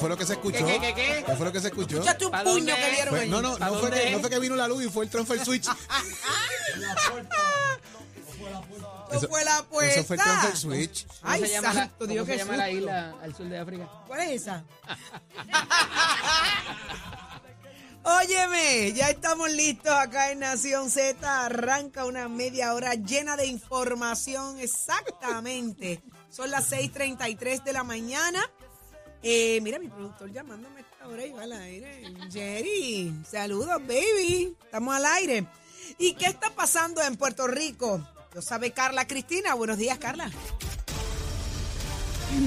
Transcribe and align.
Fue 0.00 0.08
lo 0.08 0.16
que 0.16 0.26
se 0.26 0.32
escuchó? 0.32 0.66
¿Qué, 0.66 0.80
qué, 0.80 0.94
qué, 0.94 1.24
qué? 1.26 1.36
fue 1.36 1.46
lo 1.46 1.52
que 1.52 1.60
se 1.60 1.68
escuchó? 1.68 1.94
Escuchaste 1.96 2.24
un 2.26 2.32
¿Pa' 2.32 2.42
puño 2.42 2.54
dónde? 2.54 2.74
que 2.74 2.90
dieron 2.90 3.08
Fue- 3.10 3.20
ahí. 3.20 3.28
no, 3.28 3.42
no, 3.42 3.56
¿Pa' 3.56 3.66
no 3.68 3.74
fue, 3.78 3.90
que, 3.90 4.10
no 4.10 4.20
fue 4.20 4.30
que 4.30 4.38
vino 4.40 4.56
la 4.56 4.66
luz 4.68 4.84
y 4.84 4.88
fue 4.88 5.04
el 5.04 5.10
transfer 5.10 5.44
switch. 5.44 5.68
No 9.10 9.16
Eso- 9.18 9.28
fue 9.28 9.44
la 9.44 9.58
apuesta. 9.58 9.94
Eso 10.00 10.04
fue 10.04 10.16
el 10.16 10.22
transfer 10.22 10.56
switch. 10.56 11.06
¿Cómo 11.06 11.18
Ay, 11.22 11.40
se 11.40 11.48
llama, 11.48 11.68
la, 11.68 11.74
santo, 11.80 11.94
cómo 11.98 12.12
Dios, 12.12 12.26
se 12.26 12.36
llama 12.38 12.56
la 12.56 12.70
isla 12.70 13.14
al 13.22 13.34
sur 13.36 13.48
de 13.48 13.58
África? 13.58 13.88
¿Cuál 14.06 14.20
es 14.20 14.42
esa? 14.42 14.64
Óyeme, 18.02 18.92
ya 18.94 19.10
estamos 19.10 19.50
listos 19.50 19.92
acá 19.92 20.30
en 20.30 20.38
Nación 20.40 20.90
Z. 20.90 21.44
Arranca 21.44 22.06
una 22.06 22.28
media 22.28 22.72
hora 22.74 22.94
llena 22.94 23.36
de 23.36 23.46
información. 23.46 24.58
Exactamente. 24.60 26.00
Son 26.30 26.50
las 26.50 26.70
6:33 26.72 27.62
de 27.64 27.72
la 27.72 27.84
mañana. 27.84 28.40
Eh, 29.22 29.60
mira, 29.60 29.78
mi 29.78 29.88
productor 29.88 30.32
llamándome 30.32 30.80
esta 30.80 31.06
hora 31.06 31.26
y 31.26 31.32
va 31.32 31.42
al 31.42 31.52
aire. 31.52 32.14
Jerry, 32.32 33.14
saludos, 33.28 33.80
baby. 33.86 34.56
Estamos 34.64 34.94
al 34.94 35.04
aire. 35.04 35.46
¿Y 35.98 36.14
qué 36.14 36.26
está 36.26 36.50
pasando 36.50 37.02
en 37.02 37.16
Puerto 37.16 37.46
Rico? 37.46 38.06
Lo 38.32 38.40
sabe 38.40 38.70
Carla 38.70 39.06
Cristina. 39.06 39.54
Buenos 39.54 39.76
días, 39.76 39.98
Carla. 39.98 40.30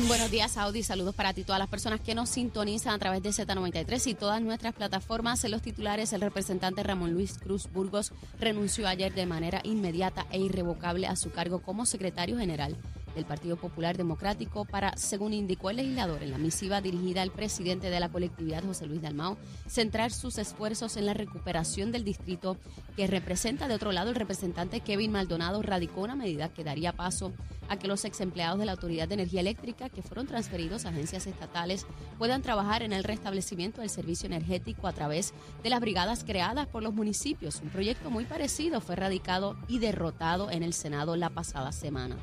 Buenos 0.08 0.32
días, 0.32 0.58
Audi. 0.58 0.82
Saludos 0.82 1.14
para 1.14 1.34
ti, 1.34 1.44
todas 1.44 1.60
las 1.60 1.68
personas 1.68 2.00
que 2.00 2.16
nos 2.16 2.30
sintonizan 2.30 2.94
a 2.94 3.00
través 3.00 3.22
de 3.22 3.30
Z93 3.30 4.08
y 4.08 4.14
todas 4.16 4.42
nuestras 4.42 4.74
plataformas. 4.74 5.44
En 5.44 5.52
los 5.52 5.62
titulares, 5.62 6.14
el 6.14 6.22
representante 6.22 6.82
Ramón 6.82 7.14
Luis 7.14 7.38
Cruz 7.38 7.70
Burgos 7.72 8.14
renunció 8.40 8.88
ayer 8.88 9.14
de 9.14 9.26
manera 9.26 9.60
inmediata 9.64 10.26
e 10.32 10.40
irrevocable 10.40 11.06
a 11.06 11.18
su 11.18 11.32
cargo 11.32 11.62
como 11.62 11.86
secretario 11.86 12.38
general 12.38 12.78
del 13.16 13.25
Partido 13.25 13.56
Popular 13.56 13.97
Democrático 13.97 14.66
para, 14.66 14.95
según 14.97 15.33
indicó 15.33 15.69
el 15.69 15.78
legislador 15.78 16.23
en 16.23 16.31
la 16.31 16.38
misiva 16.38 16.81
dirigida 16.81 17.22
al 17.22 17.31
presidente 17.31 17.89
de 17.89 18.00
la 18.00 18.09
colectividad, 18.09 18.64
José 18.64 18.86
Luis 18.86 19.02
Dalmao, 19.02 19.38
centrar 19.67 20.11
sus 20.11 20.38
esfuerzos 20.38 20.97
en 20.97 21.05
la 21.05 21.14
recuperación 21.14 21.92
del 21.92 22.03
distrito 22.03 22.58
que 22.95 23.08
representa. 23.08 23.67
De 23.67 23.75
otro 23.75 23.92
lado, 23.92 24.09
el 24.09 24.16
representante 24.16 24.81
Kevin 24.81 25.11
Maldonado 25.11 25.61
radicó 25.61 26.02
una 26.02 26.16
medida 26.16 26.50
que 26.50 26.64
daría 26.64 26.94
paso 26.94 27.33
a 27.70 27.78
que 27.78 27.88
los 27.88 28.04
ex 28.05 28.21
empleados 28.21 28.60
de 28.60 28.65
la 28.65 28.73
Autoridad 28.73 29.08
de 29.08 29.15
Energía 29.15 29.42
Eléctrica 29.42 29.89
que 29.89 30.02
fueron 30.02 30.27
transferidos 30.27 30.86
a 30.86 30.89
agencias 30.89 31.27
estatales 31.27 31.86
puedan 32.17 32.42
trabajar 32.42 32.83
en 32.83 32.93
el 32.93 33.04
restablecimiento 33.04 33.82
del 33.82 33.89
servicio 33.89 34.27
energético 34.27 34.88
a 34.88 34.93
través 34.93 35.33
de 35.64 35.70
las 35.70 35.80
brigadas 35.80 36.23
creadas 36.23 36.67
por 36.67 36.83
los 36.83 36.93
municipios. 36.93 37.61
Un 37.61 37.70
proyecto 37.70 38.09
muy 38.09 38.26
parecido 38.26 38.82
fue 38.82 38.95
radicado 38.95 39.55
y 39.67 39.80
derrotado 39.80 40.52
en 40.52 40.64
el 40.64 40.73
Senado 40.73 41.15
la 41.15 41.30
pasada 41.30 41.71
semana. 41.71 42.17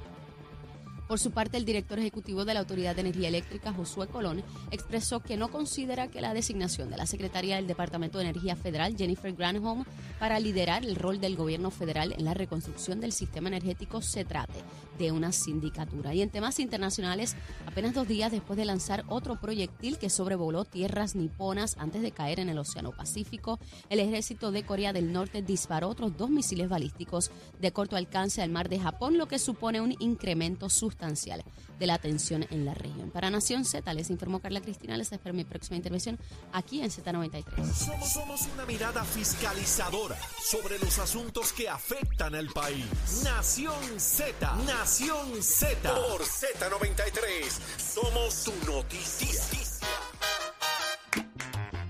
Por 1.10 1.18
su 1.18 1.32
parte, 1.32 1.56
el 1.56 1.64
director 1.64 1.98
ejecutivo 1.98 2.44
de 2.44 2.54
la 2.54 2.60
Autoridad 2.60 2.94
de 2.94 3.00
Energía 3.00 3.26
Eléctrica, 3.26 3.72
Josué 3.72 4.06
Colón, 4.06 4.44
expresó 4.70 5.18
que 5.18 5.36
no 5.36 5.48
considera 5.48 6.06
que 6.06 6.20
la 6.20 6.34
designación 6.34 6.88
de 6.88 6.96
la 6.96 7.04
secretaria 7.04 7.56
del 7.56 7.66
Departamento 7.66 8.18
de 8.18 8.26
Energía 8.26 8.54
Federal, 8.54 8.94
Jennifer 8.96 9.32
Granholm, 9.32 9.84
para 10.20 10.38
liderar 10.38 10.84
el 10.84 10.94
rol 10.94 11.20
del 11.20 11.34
gobierno 11.34 11.72
federal 11.72 12.14
en 12.16 12.24
la 12.24 12.34
reconstrucción 12.34 13.00
del 13.00 13.10
sistema 13.10 13.48
energético 13.48 14.02
se 14.02 14.24
trate 14.24 14.60
de 15.00 15.12
una 15.12 15.32
sindicatura. 15.32 16.14
Y 16.14 16.20
en 16.20 16.30
temas 16.30 16.60
internacionales, 16.60 17.34
apenas 17.66 17.94
dos 17.94 18.06
días 18.06 18.30
después 18.30 18.58
de 18.58 18.66
lanzar 18.66 19.04
otro 19.08 19.40
proyectil 19.40 19.98
que 19.98 20.10
sobrevoló 20.10 20.64
tierras 20.64 21.16
niponas 21.16 21.76
antes 21.78 22.02
de 22.02 22.12
caer 22.12 22.38
en 22.38 22.50
el 22.50 22.58
Océano 22.58 22.92
Pacífico, 22.92 23.58
el 23.88 23.98
ejército 23.98 24.52
de 24.52 24.62
Corea 24.62 24.92
del 24.92 25.12
Norte 25.12 25.40
disparó 25.42 25.88
otros 25.88 26.16
dos 26.18 26.28
misiles 26.28 26.68
balísticos 26.68 27.30
de 27.58 27.72
corto 27.72 27.96
alcance 27.96 28.42
al 28.42 28.50
mar 28.50 28.68
de 28.68 28.78
Japón, 28.78 29.16
lo 29.16 29.26
que 29.26 29.38
supone 29.38 29.80
un 29.80 29.96
incremento 30.00 30.68
sustancial 30.68 31.42
de 31.78 31.86
la 31.86 31.96
tensión 31.96 32.46
en 32.50 32.66
la 32.66 32.74
región. 32.74 33.10
Para 33.10 33.30
Nación 33.30 33.64
Z, 33.64 33.92
les 33.94 34.10
informó 34.10 34.40
Carla 34.40 34.60
Cristina. 34.60 34.98
Les 34.98 35.10
espero 35.10 35.34
mi 35.34 35.44
próxima 35.44 35.76
intervención 35.76 36.18
aquí 36.52 36.82
en 36.82 36.90
Z93. 36.90 37.72
Somos, 37.72 38.48
una 38.54 38.66
mirada 38.66 39.02
fiscalizadora 39.02 40.16
sobre 40.38 40.78
los 40.78 40.98
asuntos 40.98 41.52
que 41.54 41.68
afectan 41.68 42.34
al 42.34 42.48
país. 42.48 42.84
Nación 43.24 43.98
Z, 43.98 44.56
Nación 44.66 44.89
Z. 44.90 45.76
Por 45.84 46.22
Z93, 46.22 47.48
somos 47.78 48.42
tu 48.42 48.52
noticia. 48.66 49.40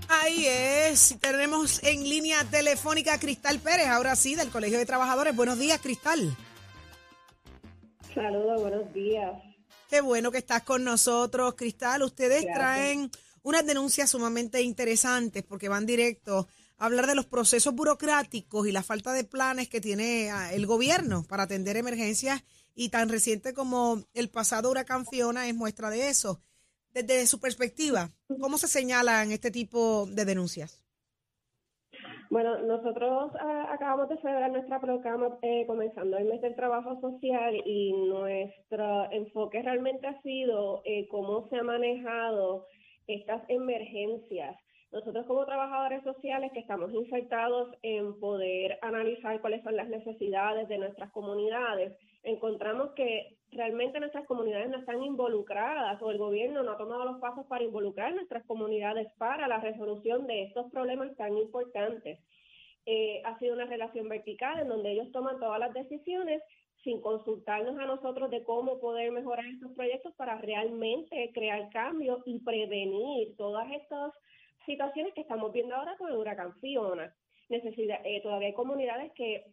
Ahí 0.07 0.45
es. 0.45 1.15
Tenemos 1.19 1.81
en 1.81 2.03
línea 2.03 2.43
telefónica 2.43 3.15
a 3.15 3.19
Cristal 3.19 3.59
Pérez, 3.59 3.87
ahora 3.87 4.15
sí, 4.15 4.35
del 4.35 4.51
Colegio 4.51 4.77
de 4.77 4.85
Trabajadores. 4.85 5.35
Buenos 5.35 5.57
días, 5.57 5.81
Cristal. 5.81 6.37
Saludos, 8.13 8.61
buenos 8.61 8.93
días. 8.93 9.31
Qué 9.89 10.01
bueno 10.01 10.31
que 10.31 10.37
estás 10.37 10.61
con 10.61 10.83
nosotros, 10.83 11.55
Cristal. 11.55 12.03
Ustedes 12.03 12.43
Gracias. 12.43 12.55
traen 12.55 13.11
unas 13.41 13.65
denuncias 13.65 14.11
sumamente 14.11 14.61
interesantes 14.61 15.41
porque 15.41 15.69
van 15.69 15.87
directo 15.87 16.47
a 16.77 16.85
hablar 16.85 17.07
de 17.07 17.15
los 17.15 17.25
procesos 17.25 17.73
burocráticos 17.73 18.67
y 18.67 18.71
la 18.71 18.83
falta 18.83 19.11
de 19.11 19.23
planes 19.23 19.69
que 19.69 19.81
tiene 19.81 20.29
ah, 20.29 20.53
el 20.53 20.67
gobierno 20.67 21.23
para 21.23 21.43
atender 21.43 21.77
emergencias 21.77 22.43
y 22.75 22.89
tan 22.89 23.09
reciente 23.09 23.53
como 23.53 24.03
el 24.13 24.29
pasado 24.29 24.69
huracán 24.69 25.05
Fiona 25.05 25.47
es 25.47 25.55
muestra 25.55 25.89
de 25.89 26.09
eso. 26.09 26.41
Desde 26.93 27.25
su 27.27 27.39
perspectiva, 27.39 28.09
¿cómo 28.39 28.57
se 28.57 28.67
señalan 28.67 29.31
este 29.31 29.49
tipo 29.51 30.05
de 30.07 30.25
denuncias? 30.25 30.81
Bueno, 32.29 32.57
nosotros 32.59 33.31
ah, 33.41 33.67
acabamos 33.73 34.07
de 34.07 34.17
celebrar 34.21 34.51
nuestra 34.51 34.79
programa 34.79 35.37
eh, 35.41 35.65
comenzando 35.67 36.17
el 36.17 36.25
mes 36.25 36.41
del 36.41 36.55
trabajo 36.55 36.99
social 37.01 37.55
y 37.65 37.91
nuestro 37.91 39.11
enfoque 39.11 39.61
realmente 39.61 40.07
ha 40.07 40.21
sido 40.21 40.81
eh, 40.85 41.09
cómo 41.09 41.49
se 41.49 41.57
han 41.57 41.65
manejado 41.65 42.67
estas 43.07 43.41
emergencias. 43.49 44.55
Nosotros 44.91 45.25
como 45.25 45.45
trabajadores 45.45 46.03
sociales 46.03 46.51
que 46.51 46.59
estamos 46.59 46.93
insertados 46.93 47.73
en 47.81 48.19
poder 48.19 48.77
analizar 48.81 49.39
cuáles 49.39 49.63
son 49.63 49.77
las 49.77 49.87
necesidades 49.87 50.67
de 50.67 50.77
nuestras 50.77 51.09
comunidades, 51.11 51.97
encontramos 52.23 52.91
que 52.91 53.37
realmente 53.51 54.01
nuestras 54.01 54.25
comunidades 54.27 54.69
no 54.69 54.79
están 54.79 55.01
involucradas 55.01 56.01
o 56.01 56.11
el 56.11 56.17
gobierno 56.17 56.63
no 56.63 56.71
ha 56.71 56.77
tomado 56.77 57.05
los 57.05 57.21
pasos 57.21 57.45
para 57.47 57.63
involucrar 57.63 58.13
nuestras 58.13 58.45
comunidades 58.45 59.07
para 59.17 59.47
la 59.47 59.59
resolución 59.59 60.27
de 60.27 60.43
estos 60.43 60.69
problemas 60.71 61.15
tan 61.15 61.37
importantes. 61.37 62.19
Eh, 62.85 63.21
ha 63.23 63.39
sido 63.39 63.53
una 63.53 63.65
relación 63.65 64.09
vertical 64.09 64.59
en 64.59 64.67
donde 64.67 64.91
ellos 64.91 65.11
toman 65.13 65.39
todas 65.39 65.59
las 65.59 65.73
decisiones 65.73 66.41
sin 66.83 66.99
consultarnos 66.99 67.77
a 67.79 67.85
nosotros 67.85 68.29
de 68.29 68.43
cómo 68.43 68.79
poder 68.79 69.11
mejorar 69.11 69.45
estos 69.45 69.71
proyectos 69.73 70.13
para 70.15 70.37
realmente 70.39 71.31
crear 71.33 71.69
cambios 71.69 72.21
y 72.25 72.39
prevenir 72.39 73.37
todas 73.37 73.71
estas 73.71 74.11
situaciones 74.65 75.13
que 75.13 75.21
estamos 75.21 75.51
viendo 75.51 75.75
ahora 75.75 75.95
con 75.97 76.11
el 76.11 76.17
huracán 76.17 76.53
Fiona. 76.59 77.13
Necesidad, 77.49 77.99
eh, 78.05 78.21
todavía 78.21 78.49
hay 78.49 78.53
comunidades 78.53 79.11
que 79.13 79.45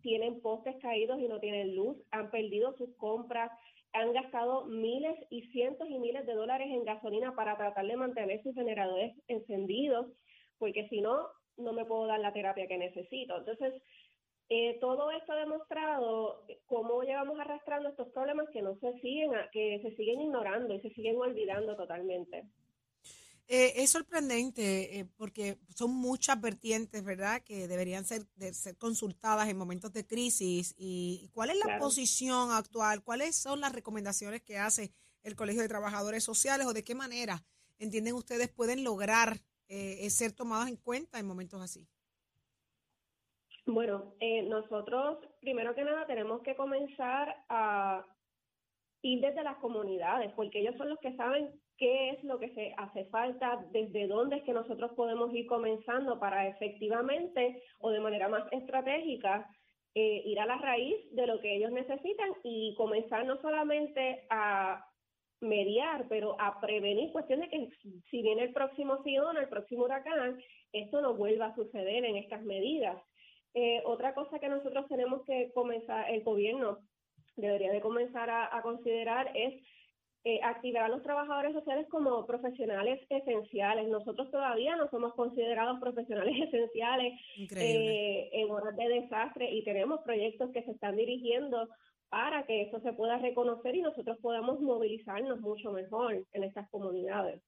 tienen 0.00 0.40
postes 0.40 0.76
caídos 0.80 1.20
y 1.20 1.28
no 1.28 1.38
tienen 1.38 1.76
luz, 1.76 1.96
han 2.10 2.30
perdido 2.30 2.76
sus 2.76 2.94
compras, 2.96 3.50
han 3.92 4.12
gastado 4.12 4.64
miles 4.66 5.16
y 5.30 5.42
cientos 5.48 5.88
y 5.88 5.98
miles 5.98 6.26
de 6.26 6.34
dólares 6.34 6.68
en 6.70 6.84
gasolina 6.84 7.34
para 7.34 7.56
tratar 7.56 7.86
de 7.86 7.96
mantener 7.96 8.42
sus 8.42 8.54
generadores 8.54 9.14
encendidos, 9.28 10.06
porque 10.58 10.88
si 10.88 11.00
no, 11.00 11.28
no 11.56 11.72
me 11.72 11.84
puedo 11.84 12.06
dar 12.06 12.20
la 12.20 12.32
terapia 12.32 12.66
que 12.66 12.78
necesito. 12.78 13.36
Entonces, 13.36 13.74
eh, 14.48 14.78
todo 14.80 15.10
esto 15.10 15.32
ha 15.32 15.36
demostrado 15.36 16.44
cómo 16.66 17.02
llevamos 17.02 17.38
arrastrando 17.38 17.88
estos 17.88 18.08
problemas 18.08 18.48
que 18.50 18.62
no 18.62 18.76
se 18.76 18.92
siguen, 19.00 19.30
que 19.52 19.80
se 19.82 19.94
siguen 19.96 20.20
ignorando 20.20 20.74
y 20.74 20.80
se 20.80 20.90
siguen 20.90 21.16
olvidando 21.16 21.76
totalmente. 21.76 22.44
Eh, 23.54 23.82
es 23.82 23.90
sorprendente 23.90 24.98
eh, 24.98 25.04
porque 25.18 25.58
son 25.76 25.90
muchas 25.94 26.40
vertientes, 26.40 27.04
¿verdad?, 27.04 27.42
que 27.42 27.68
deberían 27.68 28.06
ser, 28.06 28.22
de 28.36 28.54
ser 28.54 28.78
consultadas 28.78 29.46
en 29.50 29.58
momentos 29.58 29.92
de 29.92 30.06
crisis. 30.06 30.74
¿Y 30.78 31.28
cuál 31.34 31.50
es 31.50 31.56
la 31.58 31.64
Claro. 31.66 31.82
posición 31.82 32.50
actual? 32.50 33.02
¿Cuáles 33.04 33.36
son 33.36 33.60
las 33.60 33.72
recomendaciones 33.74 34.40
que 34.40 34.56
hace 34.56 34.94
el 35.22 35.36
Colegio 35.36 35.60
de 35.60 35.68
Trabajadores 35.68 36.24
Sociales 36.24 36.66
o 36.66 36.72
de 36.72 36.82
qué 36.82 36.94
manera 36.94 37.44
entienden 37.78 38.14
ustedes 38.14 38.48
pueden 38.48 38.84
lograr 38.84 39.36
eh, 39.68 40.08
ser 40.08 40.32
tomados 40.32 40.68
en 40.68 40.76
cuenta 40.76 41.18
en 41.18 41.26
momentos 41.26 41.60
así? 41.60 41.86
Bueno, 43.66 44.14
eh, 44.20 44.42
nosotros 44.44 45.18
primero 45.42 45.74
que 45.74 45.84
nada 45.84 46.06
tenemos 46.06 46.40
que 46.42 46.56
comenzar 46.56 47.44
a 47.50 48.04
ir 49.02 49.20
desde 49.20 49.42
las 49.44 49.58
comunidades, 49.58 50.32
porque 50.36 50.60
ellos 50.60 50.74
son 50.78 50.88
los 50.88 50.98
que 51.00 51.14
saben 51.16 51.60
qué 51.82 52.10
es 52.10 52.22
lo 52.22 52.38
que 52.38 52.50
se 52.50 52.72
hace 52.76 53.06
falta, 53.06 53.66
desde 53.72 54.06
dónde 54.06 54.36
es 54.36 54.44
que 54.44 54.52
nosotros 54.52 54.92
podemos 54.92 55.34
ir 55.34 55.46
comenzando 55.48 56.20
para 56.20 56.46
efectivamente 56.46 57.60
o 57.80 57.90
de 57.90 57.98
manera 57.98 58.28
más 58.28 58.44
estratégica 58.52 59.50
eh, 59.92 60.22
ir 60.24 60.38
a 60.38 60.46
la 60.46 60.58
raíz 60.58 60.94
de 61.10 61.26
lo 61.26 61.40
que 61.40 61.56
ellos 61.56 61.72
necesitan 61.72 62.30
y 62.44 62.72
comenzar 62.76 63.26
no 63.26 63.36
solamente 63.42 64.24
a 64.30 64.86
mediar, 65.40 66.06
pero 66.08 66.40
a 66.40 66.60
prevenir 66.60 67.10
cuestión 67.10 67.40
de 67.40 67.48
que 67.48 67.68
si 68.08 68.22
viene 68.22 68.44
el 68.44 68.52
próximo 68.52 69.02
Fiona, 69.02 69.40
el 69.40 69.48
próximo 69.48 69.82
huracán, 69.82 70.38
esto 70.72 71.00
no 71.00 71.14
vuelva 71.14 71.46
a 71.46 71.54
suceder 71.56 72.04
en 72.04 72.14
estas 72.14 72.44
medidas. 72.44 72.96
Eh, 73.54 73.82
otra 73.86 74.14
cosa 74.14 74.38
que 74.38 74.48
nosotros 74.48 74.86
tenemos 74.86 75.24
que 75.24 75.50
comenzar, 75.52 76.08
el 76.08 76.22
gobierno 76.22 76.78
debería 77.34 77.72
de 77.72 77.80
comenzar 77.80 78.30
a, 78.30 78.56
a 78.56 78.62
considerar 78.62 79.32
es 79.34 79.60
eh, 80.24 80.38
activar 80.44 80.84
a 80.84 80.88
los 80.88 81.02
trabajadores 81.02 81.52
sociales 81.52 81.88
como 81.90 82.24
profesionales 82.26 83.00
esenciales. 83.08 83.88
Nosotros 83.88 84.30
todavía 84.30 84.76
no 84.76 84.88
somos 84.88 85.14
considerados 85.14 85.80
profesionales 85.80 86.34
esenciales 86.48 87.20
eh, 87.50 88.30
en 88.32 88.48
horas 88.48 88.76
de 88.76 88.88
desastre 88.88 89.50
y 89.50 89.64
tenemos 89.64 90.00
proyectos 90.02 90.52
que 90.52 90.62
se 90.62 90.70
están 90.70 90.96
dirigiendo 90.96 91.68
para 92.08 92.46
que 92.46 92.62
eso 92.62 92.78
se 92.82 92.92
pueda 92.92 93.18
reconocer 93.18 93.74
y 93.74 93.82
nosotros 93.82 94.16
podamos 94.22 94.60
movilizarnos 94.60 95.40
mucho 95.40 95.72
mejor 95.72 96.24
en 96.32 96.44
estas 96.44 96.70
comunidades. 96.70 97.42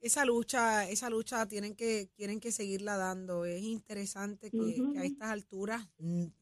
Esa 0.00 0.24
lucha, 0.24 0.88
esa 0.88 1.08
lucha 1.08 1.46
tienen 1.46 1.76
que, 1.76 2.08
tienen 2.16 2.40
que 2.40 2.50
seguirla 2.50 2.96
dando. 2.96 3.44
Es 3.44 3.62
interesante 3.62 4.50
que, 4.50 4.82
que 4.92 4.98
a 4.98 5.04
estas 5.04 5.30
alturas 5.30 5.86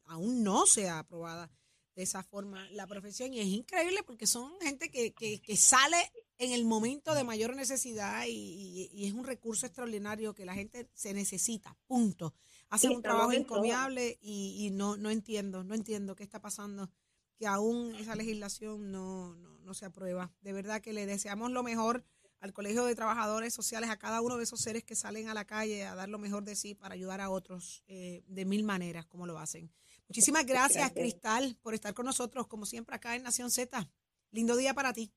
aún 0.05 0.43
no 0.43 0.65
sea 0.65 0.97
aprobada 0.97 1.51
de 1.95 2.03
esa 2.03 2.23
forma 2.23 2.67
la 2.71 2.87
profesión. 2.87 3.33
Y 3.33 3.39
es 3.39 3.47
increíble 3.47 4.01
porque 4.03 4.25
son 4.27 4.51
gente 4.61 4.89
que, 4.89 5.13
que, 5.13 5.39
que 5.41 5.55
sale 5.57 5.97
en 6.37 6.51
el 6.51 6.65
momento 6.65 7.13
de 7.13 7.23
mayor 7.23 7.55
necesidad 7.55 8.25
y, 8.25 8.31
y- 8.31 8.89
y 8.93 9.05
es 9.07 9.13
un 9.13 9.25
recurso 9.25 9.65
extraordinario 9.65 10.33
que 10.33 10.45
la 10.45 10.55
gente 10.55 10.89
se 10.93 11.13
necesita. 11.13 11.77
Punto. 11.87 12.33
Hacen 12.69 12.89
Sí, 12.91 12.95
un 12.95 13.01
trabajo 13.03 13.31
encomiable 13.31 14.17
y, 14.21 14.65
y 14.65 14.71
no, 14.71 14.97
no 14.97 15.11
entiendo, 15.11 15.63
no 15.63 15.75
entiendo 15.75 16.15
qué 16.15 16.23
está 16.23 16.41
pasando. 16.41 16.89
Que 17.37 17.45
aún 17.47 17.93
esa 17.95 18.15
legislación 18.15 18.91
no, 18.91 19.35
no, 19.35 19.57
no 19.59 19.73
se 19.73 19.85
aprueba. 19.85 20.31
De 20.41 20.53
verdad 20.53 20.81
que 20.81 20.93
le 20.93 21.05
deseamos 21.05 21.51
lo 21.51 21.61
mejor 21.63 22.03
al 22.39 22.51
Colegio 22.53 22.83
de 22.85 22.95
Trabajadores 22.95 23.53
Sociales, 23.53 23.89
a 23.89 23.97
cada 23.97 24.19
uno 24.21 24.37
de 24.37 24.43
esos 24.43 24.59
seres 24.59 24.83
que 24.83 24.95
salen 24.95 25.29
a 25.29 25.33
la 25.33 25.45
calle 25.45 25.85
a 25.85 25.95
dar 25.95 26.09
lo 26.09 26.19
mejor 26.19 26.43
de 26.43 26.55
sí 26.55 26.75
para 26.75 26.93
ayudar 26.95 27.21
a 27.21 27.29
otros 27.29 27.83
eh, 27.87 28.23
de 28.27 28.45
mil 28.45 28.63
maneras, 28.63 29.05
como 29.05 29.25
lo 29.25 29.39
hacen. 29.39 29.71
Muchísimas 30.13 30.45
gracias, 30.45 30.75
Gracias. 30.75 30.93
Cristal, 30.93 31.57
por 31.63 31.73
estar 31.73 31.95
con 31.95 32.05
nosotros, 32.05 32.45
como 32.45 32.67
siempre, 32.67 32.95
acá 32.95 33.15
en 33.15 33.23
Nación 33.23 33.49
Z. 33.49 33.89
Lindo 34.29 34.55
día 34.55 34.75
para 34.75 34.93
ti. 34.93 35.11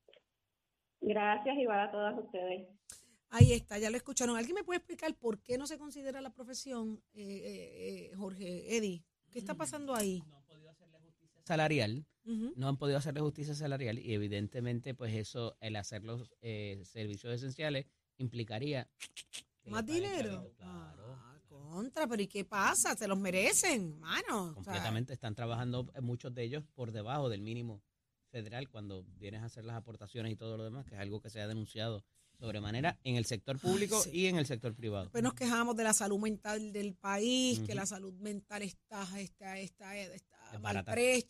Gracias 1.02 1.54
igual 1.58 1.80
a 1.80 1.90
todas 1.90 2.18
ustedes. 2.18 2.66
Ahí 3.28 3.52
está, 3.52 3.76
ya 3.76 3.90
lo 3.90 3.98
escucharon. 3.98 4.38
¿Alguien 4.38 4.54
me 4.54 4.64
puede 4.64 4.78
explicar 4.78 5.14
por 5.14 5.42
qué 5.42 5.58
no 5.58 5.66
se 5.66 5.76
considera 5.76 6.22
la 6.22 6.30
profesión, 6.30 7.02
eh, 7.12 7.20
eh, 7.20 8.08
eh, 8.10 8.14
Jorge, 8.16 8.74
Eddie? 8.74 9.04
¿Qué 9.30 9.38
está 9.38 9.52
pasando 9.52 9.94
ahí? 9.94 10.22
salarial, 11.44 12.06
Ujú. 12.24 12.54
no 12.56 12.66
han 12.66 12.78
podido 12.78 12.96
hacerle 12.96 13.20
justicia 13.20 13.54
salarial 13.54 13.98
y 13.98 14.14
evidentemente 14.14 14.94
pues 14.94 15.14
eso, 15.14 15.58
el 15.60 15.76
hacer 15.76 16.04
los 16.04 16.32
eh, 16.40 16.80
servicios 16.84 17.34
esenciales 17.34 17.84
implicaría... 18.16 18.88
¿Más 19.66 19.84
dinero? 19.84 20.52
Claro. 20.56 21.05
Contra, 21.76 22.06
pero 22.06 22.22
¿y 22.22 22.26
qué 22.26 22.42
pasa? 22.42 22.96
Se 22.96 23.06
los 23.06 23.18
merecen, 23.18 24.00
mano. 24.00 24.44
O 24.56 24.64
sea, 24.64 24.72
completamente 24.72 25.12
están 25.12 25.34
trabajando 25.34 25.92
eh, 25.94 26.00
muchos 26.00 26.34
de 26.34 26.42
ellos 26.42 26.64
por 26.74 26.90
debajo 26.90 27.28
del 27.28 27.42
mínimo 27.42 27.82
federal 28.30 28.70
cuando 28.70 29.04
vienes 29.18 29.42
a 29.42 29.44
hacer 29.44 29.66
las 29.66 29.76
aportaciones 29.76 30.32
y 30.32 30.36
todo 30.36 30.56
lo 30.56 30.64
demás, 30.64 30.86
que 30.86 30.94
es 30.94 31.00
algo 31.02 31.20
que 31.20 31.28
se 31.28 31.38
ha 31.38 31.46
denunciado 31.46 32.02
sobremanera 32.40 32.98
en 33.04 33.16
el 33.16 33.26
sector 33.26 33.58
público 33.58 34.02
sí. 34.02 34.10
y 34.10 34.26
en 34.26 34.36
el 34.36 34.46
sector 34.46 34.74
privado. 34.74 35.04
Después 35.04 35.22
nos 35.22 35.34
quejamos 35.34 35.76
de 35.76 35.84
la 35.84 35.92
salud 35.92 36.18
mental 36.18 36.72
del 36.72 36.94
país, 36.94 37.60
que 37.60 37.74
la 37.74 37.84
salud 37.84 38.14
mental 38.14 38.62
está, 38.62 39.02
está, 39.20 39.58
está, 39.58 39.98
está 39.98 40.94
Es. 40.96 41.26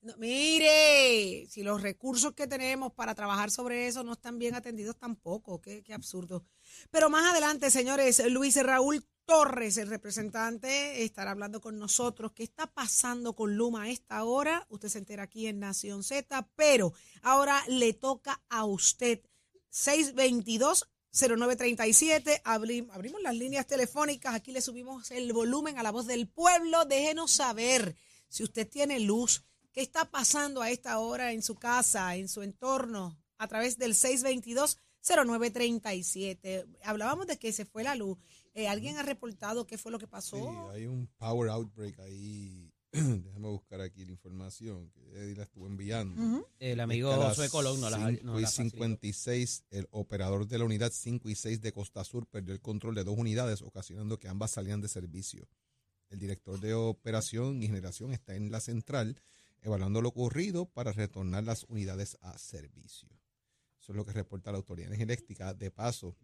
No, 0.00 0.16
mire, 0.16 1.46
si 1.50 1.62
los 1.62 1.82
recursos 1.82 2.32
que 2.32 2.46
tenemos 2.46 2.94
para 2.94 3.14
trabajar 3.14 3.50
sobre 3.50 3.88
eso 3.88 4.02
no 4.04 4.14
están 4.14 4.38
bien 4.38 4.54
atendidos 4.54 4.96
tampoco, 4.96 5.60
qué, 5.60 5.82
qué 5.82 5.92
absurdo. 5.92 6.46
Pero 6.90 7.10
más 7.10 7.30
adelante, 7.32 7.70
señores, 7.70 8.22
Luis 8.30 8.56
Raúl 8.62 9.04
Torres, 9.26 9.76
el 9.76 9.88
representante, 9.88 11.02
estará 11.02 11.32
hablando 11.32 11.60
con 11.60 11.78
nosotros. 11.78 12.32
¿Qué 12.32 12.44
está 12.44 12.68
pasando 12.68 13.34
con 13.34 13.56
Luma 13.56 13.82
a 13.82 13.90
esta 13.90 14.22
hora? 14.24 14.64
Usted 14.70 14.88
se 14.88 14.98
entera 14.98 15.24
aquí 15.24 15.48
en 15.48 15.58
Nación 15.58 16.04
Z, 16.04 16.48
pero 16.54 16.92
ahora 17.22 17.60
le 17.66 17.92
toca 17.92 18.40
a 18.48 18.64
usted. 18.64 19.20
622 19.68 20.88
0937, 21.12 22.40
abri- 22.44 22.88
abrimos 22.92 23.20
las 23.22 23.34
líneas 23.34 23.66
telefónicas, 23.66 24.34
aquí 24.34 24.52
le 24.52 24.60
subimos 24.60 25.10
el 25.10 25.32
volumen 25.32 25.78
a 25.78 25.82
la 25.82 25.90
voz 25.90 26.06
del 26.06 26.28
pueblo, 26.28 26.84
déjenos 26.84 27.32
saber 27.32 27.96
si 28.28 28.44
usted 28.44 28.68
tiene 28.68 29.00
luz, 29.00 29.44
qué 29.72 29.80
está 29.80 30.10
pasando 30.10 30.60
a 30.62 30.70
esta 30.70 30.98
hora 30.98 31.32
en 31.32 31.42
su 31.42 31.54
casa, 31.56 32.14
en 32.16 32.28
su 32.28 32.42
entorno, 32.42 33.18
a 33.38 33.48
través 33.48 33.78
del 33.78 33.94
622-0937. 33.94 36.66
Hablábamos 36.84 37.26
de 37.26 37.38
que 37.38 37.50
se 37.52 37.64
fue 37.64 37.82
la 37.82 37.94
luz. 37.94 38.18
Eh, 38.56 38.68
¿Alguien 38.68 38.96
ha 38.96 39.02
reportado 39.02 39.66
qué 39.66 39.76
fue 39.76 39.92
lo 39.92 39.98
que 39.98 40.08
pasó? 40.08 40.38
Sí, 40.38 40.76
hay 40.76 40.86
un 40.86 41.06
power 41.18 41.50
outbreak 41.50 42.00
ahí. 42.00 42.72
Déjame 42.92 43.48
buscar 43.48 43.82
aquí 43.82 44.06
la 44.06 44.12
información 44.12 44.88
que 44.88 45.02
Eddie 45.12 45.36
la 45.36 45.42
estuvo 45.42 45.66
enviando. 45.66 46.20
Ujú. 46.20 46.46
El 46.58 46.80
amigo 46.80 47.12
Josué 47.12 47.50
Colón 47.50 47.78
no 47.82 47.90
5 47.90 48.00
no 48.22 48.40
facilitó. 48.40 48.76
56, 48.76 49.64
el 49.68 49.86
operador 49.90 50.46
de 50.46 50.56
la 50.56 50.64
unidad 50.64 50.90
5 50.90 51.28
y 51.28 51.34
6 51.34 51.60
de 51.60 51.72
Costa 51.72 52.02
Sur 52.02 52.26
perdió 52.26 52.54
el 52.54 52.62
control 52.62 52.94
de 52.94 53.04
dos 53.04 53.18
unidades, 53.18 53.60
ocasionando 53.60 54.18
que 54.18 54.28
ambas 54.28 54.52
salían 54.52 54.80
de 54.80 54.88
servicio. 54.88 55.46
El 56.08 56.18
director 56.18 56.58
de 56.58 56.72
operación 56.72 57.62
y 57.62 57.66
generación 57.66 58.14
está 58.14 58.36
en 58.36 58.50
la 58.50 58.60
central 58.60 59.20
evaluando 59.60 60.00
lo 60.00 60.08
ocurrido 60.08 60.64
para 60.64 60.92
retornar 60.92 61.44
las 61.44 61.64
unidades 61.64 62.16
a 62.22 62.38
servicio. 62.38 63.10
Eso 63.80 63.92
es 63.92 63.96
lo 63.96 64.06
que 64.06 64.12
reporta 64.12 64.50
la 64.50 64.58
Autoridad 64.58 64.92
Eléctrica. 64.92 65.52
De 65.52 65.70
paso, 65.70 66.16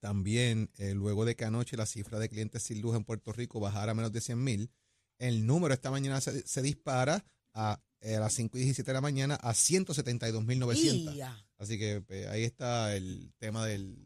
también 0.00 0.70
eh, 0.78 0.94
luego 0.94 1.24
de 1.24 1.34
que 1.36 1.44
anoche 1.44 1.76
la 1.76 1.86
cifra 1.86 2.18
de 2.18 2.28
clientes 2.28 2.62
sin 2.62 2.80
luz 2.80 2.96
en 2.96 3.04
Puerto 3.04 3.32
Rico 3.32 3.60
bajara 3.60 3.92
a 3.92 3.94
menos 3.94 4.12
de 4.12 4.20
100 4.20 4.42
mil, 4.42 4.70
el 5.18 5.46
número 5.46 5.72
esta 5.74 5.90
mañana 5.90 6.20
se, 6.20 6.46
se 6.46 6.62
dispara 6.62 7.24
a, 7.54 7.80
eh, 8.00 8.16
a 8.16 8.20
las 8.20 8.34
5 8.34 8.56
y 8.58 8.60
17 8.62 8.88
de 8.90 8.94
la 8.94 9.00
mañana 9.00 9.36
a 9.36 9.52
172.900. 9.54 11.14
Ya. 11.14 11.36
Así 11.58 11.78
que 11.78 12.00
pues, 12.02 12.26
ahí 12.28 12.44
está 12.44 12.94
el 12.94 13.32
tema 13.38 13.64
del 13.66 13.96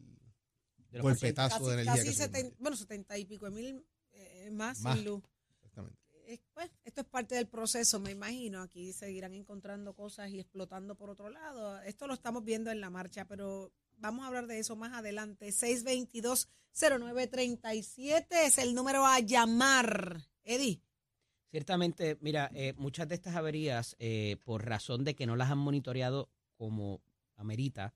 De 0.89 1.01
golpetazo 1.01 1.55
Casi, 1.57 1.65
de 1.67 1.73
energía. 1.73 1.93
casi 1.93 2.05
que 2.07 2.13
se- 2.13 2.23
70, 2.23 2.55
bueno, 2.59 2.77
70 2.77 3.17
y 3.17 3.25
pico 3.25 3.45
de 3.45 3.51
mil 3.51 3.85
eh, 4.13 4.49
más, 4.51 4.79
Más. 4.81 4.95
sin 4.95 5.05
luz. 5.05 5.21
Exactamente. 5.55 5.97
Pues, 6.53 6.69
esto 6.85 7.01
es 7.01 7.07
parte 7.07 7.35
del 7.35 7.47
proceso, 7.47 7.99
me 7.99 8.11
imagino. 8.11 8.61
Aquí 8.61 8.93
seguirán 8.93 9.33
encontrando 9.33 9.93
cosas 9.93 10.29
y 10.31 10.39
explotando 10.39 10.95
por 10.95 11.09
otro 11.09 11.29
lado. 11.29 11.81
Esto 11.81 12.07
lo 12.07 12.13
estamos 12.13 12.45
viendo 12.45 12.71
en 12.71 12.79
la 12.79 12.89
marcha, 12.89 13.25
pero 13.27 13.73
vamos 14.01 14.23
a 14.23 14.27
hablar 14.27 14.47
de 14.47 14.59
eso 14.59 14.75
más 14.75 14.93
adelante. 14.93 15.47
622-0937 15.49 18.25
es 18.45 18.57
el 18.57 18.73
número 18.75 19.05
a 19.05 19.19
llamar. 19.19 20.21
Eddie. 20.43 20.81
Ciertamente, 21.51 22.17
mira, 22.21 22.49
eh, 22.53 22.73
muchas 22.77 23.07
de 23.07 23.15
estas 23.15 23.35
averías, 23.35 23.95
eh, 23.99 24.37
por 24.45 24.65
razón 24.65 25.03
de 25.03 25.15
que 25.15 25.25
no 25.25 25.35
las 25.35 25.51
han 25.51 25.57
monitoreado 25.57 26.29
como 26.57 27.01
amerita, 27.35 27.93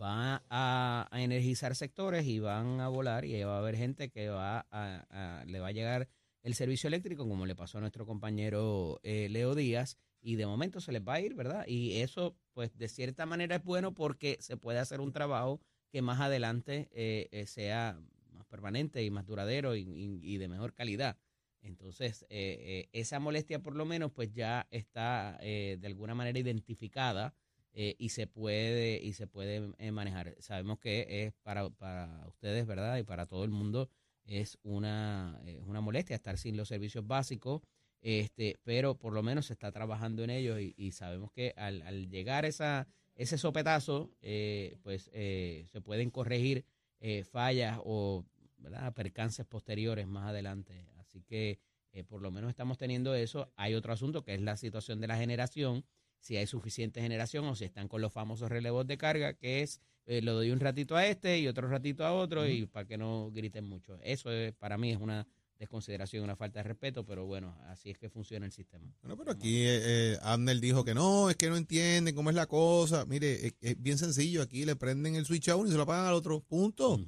va 0.00 0.44
a, 0.48 1.08
energizar 1.12 1.74
sectores 1.74 2.26
y 2.26 2.38
van 2.38 2.80
a 2.80 2.88
volar 2.88 3.24
y 3.24 3.42
va 3.42 3.56
a 3.56 3.58
haber 3.58 3.76
gente 3.76 4.10
que 4.10 4.28
va 4.28 4.66
a, 4.70 5.04
a- 5.10 5.44
le 5.44 5.60
va 5.60 5.68
a 5.68 5.72
llegar 5.72 6.08
el 6.42 6.54
servicio 6.54 6.88
eléctrico, 6.88 7.28
como 7.28 7.46
le 7.46 7.54
pasó 7.54 7.78
a 7.78 7.80
nuestro 7.80 8.06
compañero 8.06 9.00
eh, 9.02 9.28
Leo 9.28 9.54
Díaz, 9.54 9.98
y 10.22 10.36
de 10.36 10.46
momento 10.46 10.80
se 10.80 10.92
les 10.92 11.02
va 11.02 11.14
a 11.14 11.20
ir, 11.20 11.34
¿verdad? 11.34 11.64
Y 11.66 11.98
eso, 12.00 12.36
pues, 12.54 12.76
de 12.78 12.88
cierta 12.88 13.26
manera 13.26 13.56
es 13.56 13.64
bueno 13.64 13.94
porque 13.94 14.38
se 14.40 14.56
puede 14.56 14.78
hacer 14.78 15.00
un 15.00 15.12
trabajo 15.12 15.60
que 15.90 16.02
más 16.02 16.20
adelante 16.20 16.88
eh, 16.92 17.28
eh, 17.32 17.46
sea 17.46 18.00
más 18.30 18.46
permanente 18.46 19.02
y 19.04 19.10
más 19.10 19.26
duradero 19.26 19.76
y- 19.76 20.38
de 20.38 20.48
mejor 20.48 20.74
calidad. 20.74 21.18
Entonces, 21.60 22.26
eh, 22.30 22.88
esa 22.92 23.20
molestia 23.20 23.60
por 23.62 23.76
lo 23.76 23.84
menos 23.84 24.10
pues 24.12 24.32
ya 24.32 24.66
está 24.70 25.38
de 25.40 25.80
alguna 25.84 26.14
manera 26.14 26.38
identificada 26.38 27.34
y 27.74 28.08
se 28.10 28.26
puede 28.26 29.00
y 29.02 29.12
se 29.14 29.26
puede 29.26 29.60
manejar. 29.92 30.34
Sabemos 30.40 30.78
que 30.78 31.24
es 31.26 31.32
para, 31.42 31.70
para 31.70 32.26
ustedes, 32.28 32.66
¿verdad? 32.66 32.98
Y 32.98 33.02
para 33.04 33.26
todo 33.26 33.44
el 33.44 33.50
mundo 33.50 33.88
es 34.24 34.58
una, 34.62 35.40
es 35.46 35.62
una 35.64 35.80
molestia 35.80 36.16
estar 36.16 36.36
sin 36.38 36.56
los 36.56 36.68
servicios 36.68 37.06
básicos, 37.06 37.62
este, 38.02 38.58
pero 38.62 38.98
por 38.98 39.14
lo 39.14 39.22
menos 39.22 39.46
se 39.46 39.54
está 39.54 39.72
trabajando 39.72 40.22
en 40.22 40.30
ello 40.30 40.58
y, 40.58 40.74
y 40.76 40.92
sabemos 40.92 41.32
que 41.32 41.54
al, 41.56 41.80
al 41.82 42.10
llegar 42.10 42.44
esa, 42.44 42.86
ese 43.14 43.38
sopetazo, 43.38 44.10
eh, 44.20 44.76
pues 44.82 45.10
eh, 45.14 45.64
se 45.70 45.80
pueden 45.80 46.10
corregir 46.10 46.66
eh, 47.00 47.24
fallas 47.24 47.78
o 47.84 48.26
¿verdad? 48.58 48.92
percances 48.92 49.46
posteriores 49.46 50.06
más 50.06 50.28
adelante. 50.28 50.86
Así 50.98 51.22
que 51.22 51.58
eh, 51.92 52.04
por 52.04 52.22
lo 52.22 52.30
menos 52.30 52.50
estamos 52.50 52.78
teniendo 52.78 53.14
eso. 53.14 53.52
Hay 53.56 53.74
otro 53.74 53.92
asunto 53.92 54.22
que 54.24 54.34
es 54.34 54.40
la 54.40 54.56
situación 54.56 55.00
de 55.00 55.06
la 55.06 55.16
generación 55.16 55.84
si 56.22 56.36
hay 56.36 56.46
suficiente 56.46 57.02
generación 57.02 57.44
o 57.46 57.56
si 57.56 57.64
están 57.64 57.88
con 57.88 58.00
los 58.00 58.12
famosos 58.12 58.48
relevos 58.48 58.86
de 58.86 58.96
carga, 58.96 59.34
que 59.34 59.62
es 59.62 59.80
eh, 60.06 60.22
lo 60.22 60.34
doy 60.34 60.50
un 60.52 60.60
ratito 60.60 60.96
a 60.96 61.06
este 61.06 61.38
y 61.38 61.48
otro 61.48 61.68
ratito 61.68 62.06
a 62.06 62.12
otro 62.12 62.46
y 62.46 62.66
para 62.66 62.86
que 62.86 62.96
no 62.96 63.30
griten 63.32 63.64
mucho. 63.64 63.98
Eso 64.02 64.30
es, 64.30 64.52
para 64.54 64.78
mí 64.78 64.92
es 64.92 64.98
una 64.98 65.26
desconsideración, 65.62 66.24
una 66.24 66.36
falta 66.36 66.58
de 66.58 66.64
respeto, 66.64 67.06
pero 67.06 67.24
bueno, 67.24 67.56
así 67.68 67.90
es 67.90 67.98
que 67.98 68.10
funciona 68.10 68.46
el 68.46 68.52
sistema. 68.52 68.92
Bueno, 69.00 69.16
pero 69.16 69.30
aquí 69.30 69.62
eh, 69.62 69.80
eh, 70.14 70.18
Abner 70.22 70.58
dijo 70.60 70.84
que 70.84 70.92
no, 70.92 71.30
es 71.30 71.36
que 71.36 71.48
no 71.48 71.56
entienden 71.56 72.14
cómo 72.14 72.30
es 72.30 72.36
la 72.36 72.46
cosa. 72.46 73.06
Mire, 73.06 73.46
es, 73.46 73.54
es 73.60 73.80
bien 73.80 73.96
sencillo, 73.96 74.42
aquí 74.42 74.64
le 74.64 74.76
prenden 74.76 75.14
el 75.14 75.24
switch 75.24 75.48
a 75.48 75.56
uno 75.56 75.68
y 75.68 75.72
se 75.72 75.78
lo 75.78 75.86
pagan 75.86 76.06
al 76.06 76.14
otro, 76.14 76.40
punto. 76.40 77.00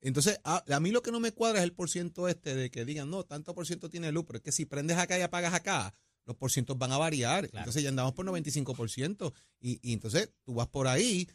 Entonces, 0.00 0.40
a, 0.44 0.64
a 0.66 0.80
mí 0.80 0.90
lo 0.90 1.02
que 1.02 1.12
no 1.12 1.20
me 1.20 1.32
cuadra 1.32 1.58
es 1.58 1.64
el 1.64 1.74
porciento 1.74 2.26
este 2.26 2.54
de 2.54 2.70
que 2.70 2.86
digan, 2.86 3.10
no, 3.10 3.24
tanto 3.24 3.54
por 3.54 3.66
ciento 3.66 3.90
tiene 3.90 4.10
luz, 4.12 4.24
pero 4.26 4.38
es 4.38 4.42
que 4.42 4.52
si 4.52 4.64
prendes 4.64 4.96
acá 4.96 5.18
y 5.18 5.22
apagas 5.22 5.52
acá, 5.52 5.94
los 6.24 6.36
porcientos 6.36 6.78
van 6.78 6.92
a 6.92 6.98
variar. 6.98 7.48
Claro. 7.50 7.64
Entonces 7.64 7.82
ya 7.82 7.90
andamos 7.90 8.14
por 8.14 8.24
95%. 8.24 9.32
Y, 9.60 9.78
y 9.82 9.92
entonces 9.92 10.30
tú 10.42 10.54
vas 10.54 10.68
por 10.68 10.88
ahí 10.88 11.28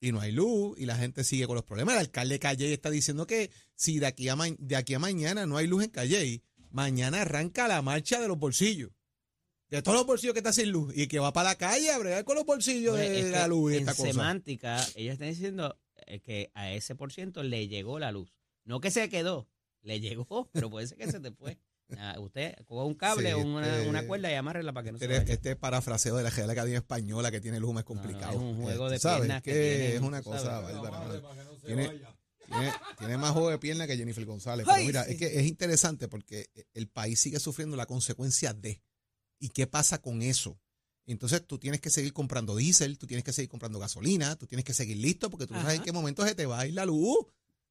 y 0.00 0.12
no 0.12 0.20
hay 0.20 0.32
luz 0.32 0.78
y 0.78 0.86
la 0.86 0.96
gente 0.96 1.24
sigue 1.24 1.46
con 1.46 1.54
los 1.56 1.64
problemas. 1.64 1.94
El 1.94 2.00
alcalde 2.00 2.34
de 2.34 2.38
Calle 2.40 2.72
está 2.72 2.90
diciendo 2.90 3.26
que 3.26 3.50
si 3.74 3.98
de 3.98 4.06
aquí 4.06 4.28
a, 4.28 4.36
ma- 4.36 4.48
de 4.58 4.76
aquí 4.76 4.94
a 4.94 4.98
mañana 4.98 5.46
no 5.46 5.56
hay 5.56 5.66
luz 5.66 5.84
en 5.84 5.90
Calle, 5.90 6.42
mañana 6.70 7.22
arranca 7.22 7.68
la 7.68 7.82
marcha 7.82 8.20
de 8.20 8.28
los 8.28 8.38
bolsillos. 8.38 8.90
De 9.68 9.82
todos 9.82 9.96
los 9.98 10.06
bolsillos 10.06 10.32
que 10.34 10.40
está 10.40 10.52
sin 10.52 10.70
luz 10.70 10.92
y 10.96 11.06
que 11.06 11.18
va 11.20 11.32
para 11.32 11.50
la 11.50 11.54
calle 11.54 11.90
a 11.92 11.98
bregar 11.98 12.24
con 12.24 12.34
los 12.34 12.44
bolsillos 12.44 12.96
Pues, 12.96 13.08
de 13.08 13.18
es 13.20 13.24
que 13.26 13.30
la 13.30 13.46
luz 13.46 13.72
y 13.72 13.76
en 13.76 13.80
esta 13.82 13.94
cosa. 13.94 14.10
semántica, 14.10 14.84
ellos 14.96 15.12
están 15.12 15.28
diciendo 15.28 15.78
eh, 16.06 16.18
que 16.20 16.50
a 16.54 16.72
ese 16.72 16.96
por 16.96 17.12
ciento 17.12 17.42
le 17.44 17.68
llegó 17.68 17.98
la 18.00 18.10
luz. 18.10 18.34
No 18.64 18.80
que 18.80 18.90
se 18.90 19.08
quedó, 19.08 19.48
le 19.82 20.00
llegó, 20.00 20.48
pero 20.52 20.70
puede 20.70 20.86
ser 20.88 20.98
que 20.98 21.10
se 21.12 21.20
te 21.20 21.30
fue. 21.30 21.56
Ah, 21.98 22.16
usted 22.20 22.54
coja 22.66 22.84
un 22.84 22.94
cable 22.94 23.28
Sí, 23.28 23.32
o 23.34 23.38
una, 23.38 23.76
este- 23.78 23.88
una 23.88 24.06
cuerda 24.06 24.30
y 24.30 24.34
amárrela 24.34 24.72
para 24.72 24.84
que 24.84 24.92
no 24.92 24.98
se 24.98 25.04
Este, 25.06 25.18
vaya. 25.18 25.32
este 25.32 25.56
parafraseo 25.56 26.16
de 26.16 26.22
la 26.22 26.30
Real 26.30 26.50
Academia 26.50 26.78
Española 26.78 27.30
que 27.30 27.40
tiene 27.40 27.58
luz 27.60 27.70
es 27.70 27.74
No, 27.74 27.80
no, 27.80 27.84
complicado. 27.84 28.32
es 28.32 28.38
un 28.38 28.62
juego 28.62 28.88
Eh, 28.88 28.92
de 28.92 28.98
sabes 28.98 29.20
piernas 29.20 29.42
que, 29.42 29.52
que 29.52 29.76
tienen, 29.76 29.96
es 29.96 30.00
una 30.02 30.22
cosa. 30.22 30.62
Tiene, 31.64 31.88
tiene, 32.46 32.72
tiene 32.98 33.16
más 33.18 33.30
juego 33.32 33.50
de 33.50 33.58
pierna 33.58 33.86
que 33.86 33.96
Jennifer 33.96 34.24
González. 34.24 34.66
Pero 34.68 34.84
mira, 34.86 35.04
sí. 35.04 35.12
es 35.12 35.18
que 35.18 35.38
es 35.40 35.46
interesante 35.46 36.08
porque 36.08 36.46
el 36.74 36.88
país 36.88 37.20
sigue 37.20 37.38
sufriendo 37.40 37.76
la 37.76 37.86
consecuencia 37.86 38.52
de. 38.52 38.82
¿Y 39.38 39.48
qué 39.50 39.66
pasa 39.66 39.98
con 40.02 40.22
eso? 40.22 40.58
Entonces 41.06 41.44
tú 41.46 41.58
tienes 41.58 41.80
que 41.80 41.90
seguir 41.90 42.12
comprando 42.12 42.54
diésel, 42.56 42.98
tú 42.98 43.06
tienes 43.06 43.24
que 43.24 43.32
seguir 43.32 43.48
comprando 43.48 43.78
gasolina, 43.78 44.36
tú 44.36 44.46
tienes 44.46 44.64
que 44.64 44.74
seguir 44.74 44.96
listo 44.98 45.30
porque 45.30 45.46
tú 45.46 45.54
no 45.54 45.62
sabes 45.62 45.78
en 45.78 45.82
qué 45.82 45.92
momento 45.92 46.24
se 46.26 46.34
te 46.34 46.46
va 46.46 46.60
a 46.60 46.66
ir 46.66 46.74
la 46.74 46.84
luz. 46.86 47.18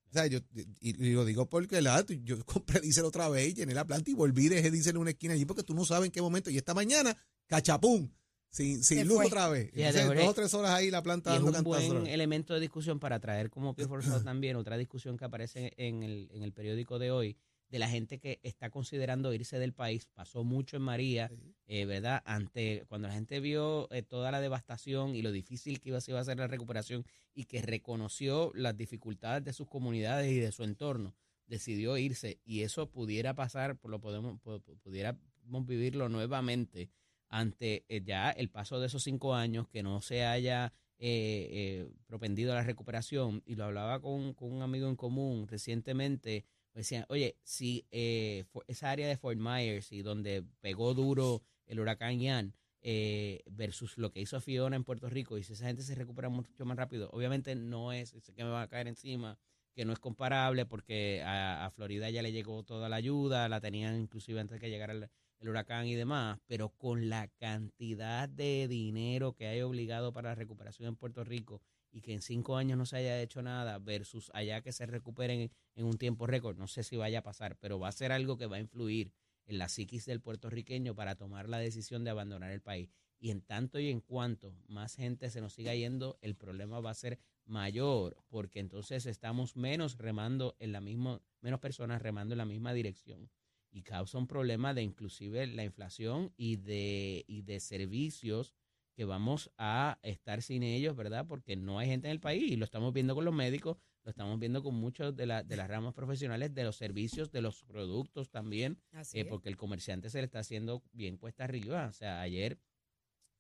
O 0.10 0.14
sea, 0.14 0.26
yo 0.28 0.40
y, 0.82 1.08
y 1.08 1.14
lo 1.14 1.24
digo 1.24 1.48
porque 1.48 1.82
la, 1.82 2.04
yo 2.24 2.44
compré 2.46 2.80
diésel 2.82 3.06
otra 3.06 3.30
vez, 3.30 3.54
llené 3.54 3.74
la 3.74 3.86
planta 3.86 4.10
y 4.10 4.14
volví, 4.14 4.50
dejé 4.50 4.72
diésel 4.72 4.96
en 4.96 5.02
una 5.02 5.12
esquina 5.12 5.34
allí 5.34 5.46
porque 5.46 5.64
tú 5.64 5.74
no 5.74 5.86
sabes 5.86 6.08
en 6.08 6.12
qué 6.12 6.22
momento. 6.22 6.50
Y 6.50 6.58
esta 6.58 6.74
mañana, 6.74 7.16
cachapum, 7.48 8.10
sin, 8.50 8.84
sin 8.84 9.08
luz 9.08 9.18
fue. 9.18 9.28
otra 9.28 9.50
vez. 9.50 9.72
Fíjate, 9.72 10.02
Entonces, 10.02 10.24
dos 10.24 10.32
o 10.32 10.34
tres 10.34 10.54
horas 10.56 10.72
ahí 10.72 10.90
la 10.90 11.04
planta 11.04 11.34
Y 11.34 11.38
es 11.38 11.44
dando 11.44 11.60
un 11.60 11.64
buen 11.64 12.08
elemento 12.08 12.54
de 12.56 12.60
discusión 12.60 13.00
para 13.00 13.20
traer 13.20 13.50
como 13.50 13.74
pie 13.76 13.88
forzado 13.88 14.24
también 14.24 14.56
otra 14.56 14.78
discusión 14.78 15.18
que 15.18 15.26
aparece 15.26 15.74
en 15.78 16.04
el, 16.04 16.30
en 16.32 16.44
el 16.44 16.54
periódico 16.54 16.98
de 16.98 17.12
hoy 17.12 17.38
de 17.70 17.80
la 17.80 17.88
gente 17.88 18.20
que 18.20 18.40
está 18.44 18.70
considerando 18.70 19.34
irse 19.34 19.60
del 19.60 19.74
país. 19.74 20.08
Pasó 20.08 20.44
mucho 20.44 20.78
en 20.78 20.84
María, 20.84 21.32
eh, 21.68 21.86
¿verdad? 21.86 22.22
Ante 22.26 22.84
cuando 22.88 23.08
la 23.08 23.14
gente 23.14 23.40
vio 23.40 23.88
eh, 23.92 24.02
toda 24.02 24.32
la 24.32 24.42
devastación 24.42 25.16
y 25.16 25.22
lo 25.22 25.32
difícil 25.32 25.80
que 25.80 25.90
iba, 25.90 26.02
se 26.02 26.12
iba 26.12 26.20
a 26.20 26.24
ser 26.24 26.38
la 26.38 26.48
recuperación 26.48 27.06
y 27.34 27.46
que 27.46 27.62
reconoció 27.62 28.52
las 28.56 28.76
dificultades 28.76 29.44
de 29.44 29.54
sus 29.54 29.68
comunidades 29.68 30.32
y 30.32 30.40
de 30.40 30.52
su 30.52 30.64
entorno, 30.64 31.16
decidió 31.46 31.98
irse 31.98 32.40
y 32.44 32.62
eso 32.62 32.90
pudiera 32.90 33.36
pasar, 33.36 33.78
lo 33.84 34.02
podemos, 34.02 34.40
pudiéramos 34.82 35.66
vivirlo 35.66 36.10
nuevamente 36.10 36.90
ante 37.28 37.86
eh, 37.88 38.02
ya 38.04 38.32
el 38.32 38.50
paso 38.50 38.80
de 38.80 38.88
esos 38.88 39.04
cinco 39.04 39.36
años 39.36 39.68
que 39.68 39.84
no 39.84 40.02
se 40.02 40.26
haya 40.26 40.74
eh, 40.98 41.88
propendido 42.08 42.52
a 42.52 42.56
la 42.56 42.64
recuperación 42.64 43.44
y 43.46 43.56
lo 43.56 43.66
hablaba 43.66 44.02
con, 44.02 44.34
con 44.34 44.52
un 44.52 44.64
amigo 44.64 44.90
en 44.90 44.96
común 44.96 45.48
recientemente 45.48 46.46
me 46.59 46.59
decían 46.74 47.06
oye 47.10 47.38
si 47.44 47.86
eh, 47.92 48.46
esa 48.68 48.92
área 48.92 49.08
de 49.08 49.18
Fort 49.18 49.38
Myers 49.40 49.92
y 49.92 50.02
donde 50.02 50.44
pegó 50.62 50.94
duro 50.94 51.44
el 51.66 51.80
huracán 51.80 52.20
Ian 52.20 52.54
eh, 52.82 53.44
versus 53.52 53.98
lo 53.98 54.12
que 54.12 54.22
hizo 54.22 54.40
Fiona 54.40 54.76
en 54.76 54.84
Puerto 54.84 55.10
Rico 55.10 55.38
y 55.38 55.44
si 55.44 55.54
esa 55.54 55.68
gente 55.68 55.84
se 55.84 55.96
recupera 55.96 56.30
mucho 56.30 56.66
más 56.66 56.78
rápido 56.78 57.10
obviamente 57.12 57.56
no 57.56 57.92
es 57.92 58.10
sé 58.10 58.34
que 58.34 58.44
me 58.44 58.50
va 58.50 58.62
a 58.62 58.70
caer 58.70 58.88
encima 58.88 59.38
que 59.74 59.86
no 59.86 59.94
es 59.94 60.00
comparable 60.00 60.66
porque 60.66 61.24
a, 61.26 61.72
Florida 61.76 62.10
ya 62.10 62.22
le 62.22 62.32
llegó 62.32 62.64
toda 62.64 62.90
la 62.90 62.96
ayuda 62.96 63.50
la 63.50 63.62
tenían 63.62 64.00
inclusive 64.00 64.40
antes 64.40 64.56
de 64.56 64.60
que 64.62 64.70
llegara 64.70 64.94
el 65.40 65.50
huracán 65.50 65.88
y 65.88 65.96
demás, 65.96 66.40
pero 66.48 66.70
con 66.70 67.10
la 67.10 67.28
cantidad 67.28 68.28
de 68.28 68.68
dinero 68.68 69.34
que 69.34 69.48
hay 69.48 69.62
obligado 69.62 70.12
para 70.12 70.30
la 70.30 70.36
recuperación 70.36 70.90
en 70.90 70.96
Puerto 70.96 71.24
Rico 71.24 71.62
y 71.92 72.02
que 72.02 72.14
en 72.14 72.22
cinco 72.22 72.58
años 72.58 72.78
no 72.78 72.86
se 72.86 72.98
haya 72.98 73.22
hecho 73.22 73.42
nada 73.42 73.80
versus 73.80 74.32
allá 74.34 74.62
que 74.62 74.72
se 74.72 74.86
recuperen 74.86 75.52
en, 75.76 75.86
un 75.86 75.98
tiempo 75.98 76.28
récord, 76.28 76.58
no 76.58 76.68
sé 76.68 76.84
si 76.84 76.98
vaya 76.98 77.20
a 77.20 77.24
pasar, 77.24 77.58
pero 77.58 77.80
va 77.80 77.88
a 77.88 77.94
ser 77.94 78.12
algo 78.12 78.38
que 78.38 78.46
va 78.46 78.58
a 78.58 78.60
influir 78.60 79.14
en 79.46 79.58
la 79.58 79.70
psiquis 79.70 80.06
del 80.06 80.22
puertorriqueño 80.22 80.96
para 80.96 81.16
tomar 81.16 81.50
la 81.50 81.58
decisión 81.58 82.04
de 82.04 82.12
abandonar 82.12 82.52
el 82.52 82.62
país. 82.62 82.94
Y 83.20 83.32
en 83.32 83.42
tanto 83.42 83.80
y 83.80 83.90
en 83.90 84.00
cuanto 84.00 84.56
más 84.68 84.96
gente 84.96 85.30
se 85.30 85.42
nos 85.42 85.54
siga 85.54 85.74
yendo, 85.74 86.20
el 86.22 86.36
problema 86.36 86.80
va 86.80 86.92
a 86.92 86.96
ser 86.96 87.20
mayor, 87.46 88.16
porque 88.30 88.60
entonces 88.60 89.06
estamos 89.06 89.56
menos 89.56 89.98
remando 89.98 90.56
en 90.60 90.72
la 90.72 90.82
misma, 90.82 91.22
menos 91.42 91.60
personas 91.60 92.02
remando 92.02 92.34
en 92.34 92.38
la 92.38 92.46
misma 92.46 92.74
dirección 92.74 93.30
y 93.72 93.84
causa 93.84 94.18
un 94.18 94.28
problema 94.28 94.74
de 94.74 94.84
inclusive 94.84 95.48
la 95.48 95.64
inflación 95.64 96.34
y 96.38 96.58
de, 96.58 97.26
y 97.28 97.42
de 97.42 97.60
servicios 97.60 98.54
que 99.00 99.06
vamos 99.06 99.50
a 99.58 99.98
estar 100.04 100.42
sin 100.42 100.62
ellos, 100.62 100.94
¿verdad? 100.94 101.26
Porque 101.26 101.56
no 101.56 101.80
hay 101.80 101.88
gente 101.88 102.10
en 102.10 102.12
el 102.12 102.20
país 102.20 102.52
y 102.52 102.58
lo 102.58 102.66
estamos 102.66 102.92
viendo 102.92 103.16
con 103.16 103.24
los 103.24 103.34
médicos, 103.34 103.78
lo 104.04 104.10
estamos 104.10 104.38
viendo 104.38 104.62
con 104.62 104.76
muchos 104.76 105.16
de, 105.16 105.26
la, 105.26 105.42
de 105.42 105.56
las 105.56 105.70
ramas 105.70 105.94
profesionales, 105.94 106.54
de 106.54 106.66
los 106.66 106.76
servicios, 106.76 107.32
de 107.32 107.40
los 107.40 107.64
productos 107.64 108.30
también, 108.30 108.78
Así 108.92 109.22
eh, 109.22 109.24
porque 109.24 109.48
el 109.48 109.56
comerciante 109.56 110.10
se 110.10 110.18
le 110.18 110.26
está 110.26 110.40
haciendo 110.40 110.84
bien 110.92 111.16
cuesta 111.16 111.46
arriba. 111.46 111.88
O 111.88 111.94
sea, 111.94 112.20
ayer 112.20 112.60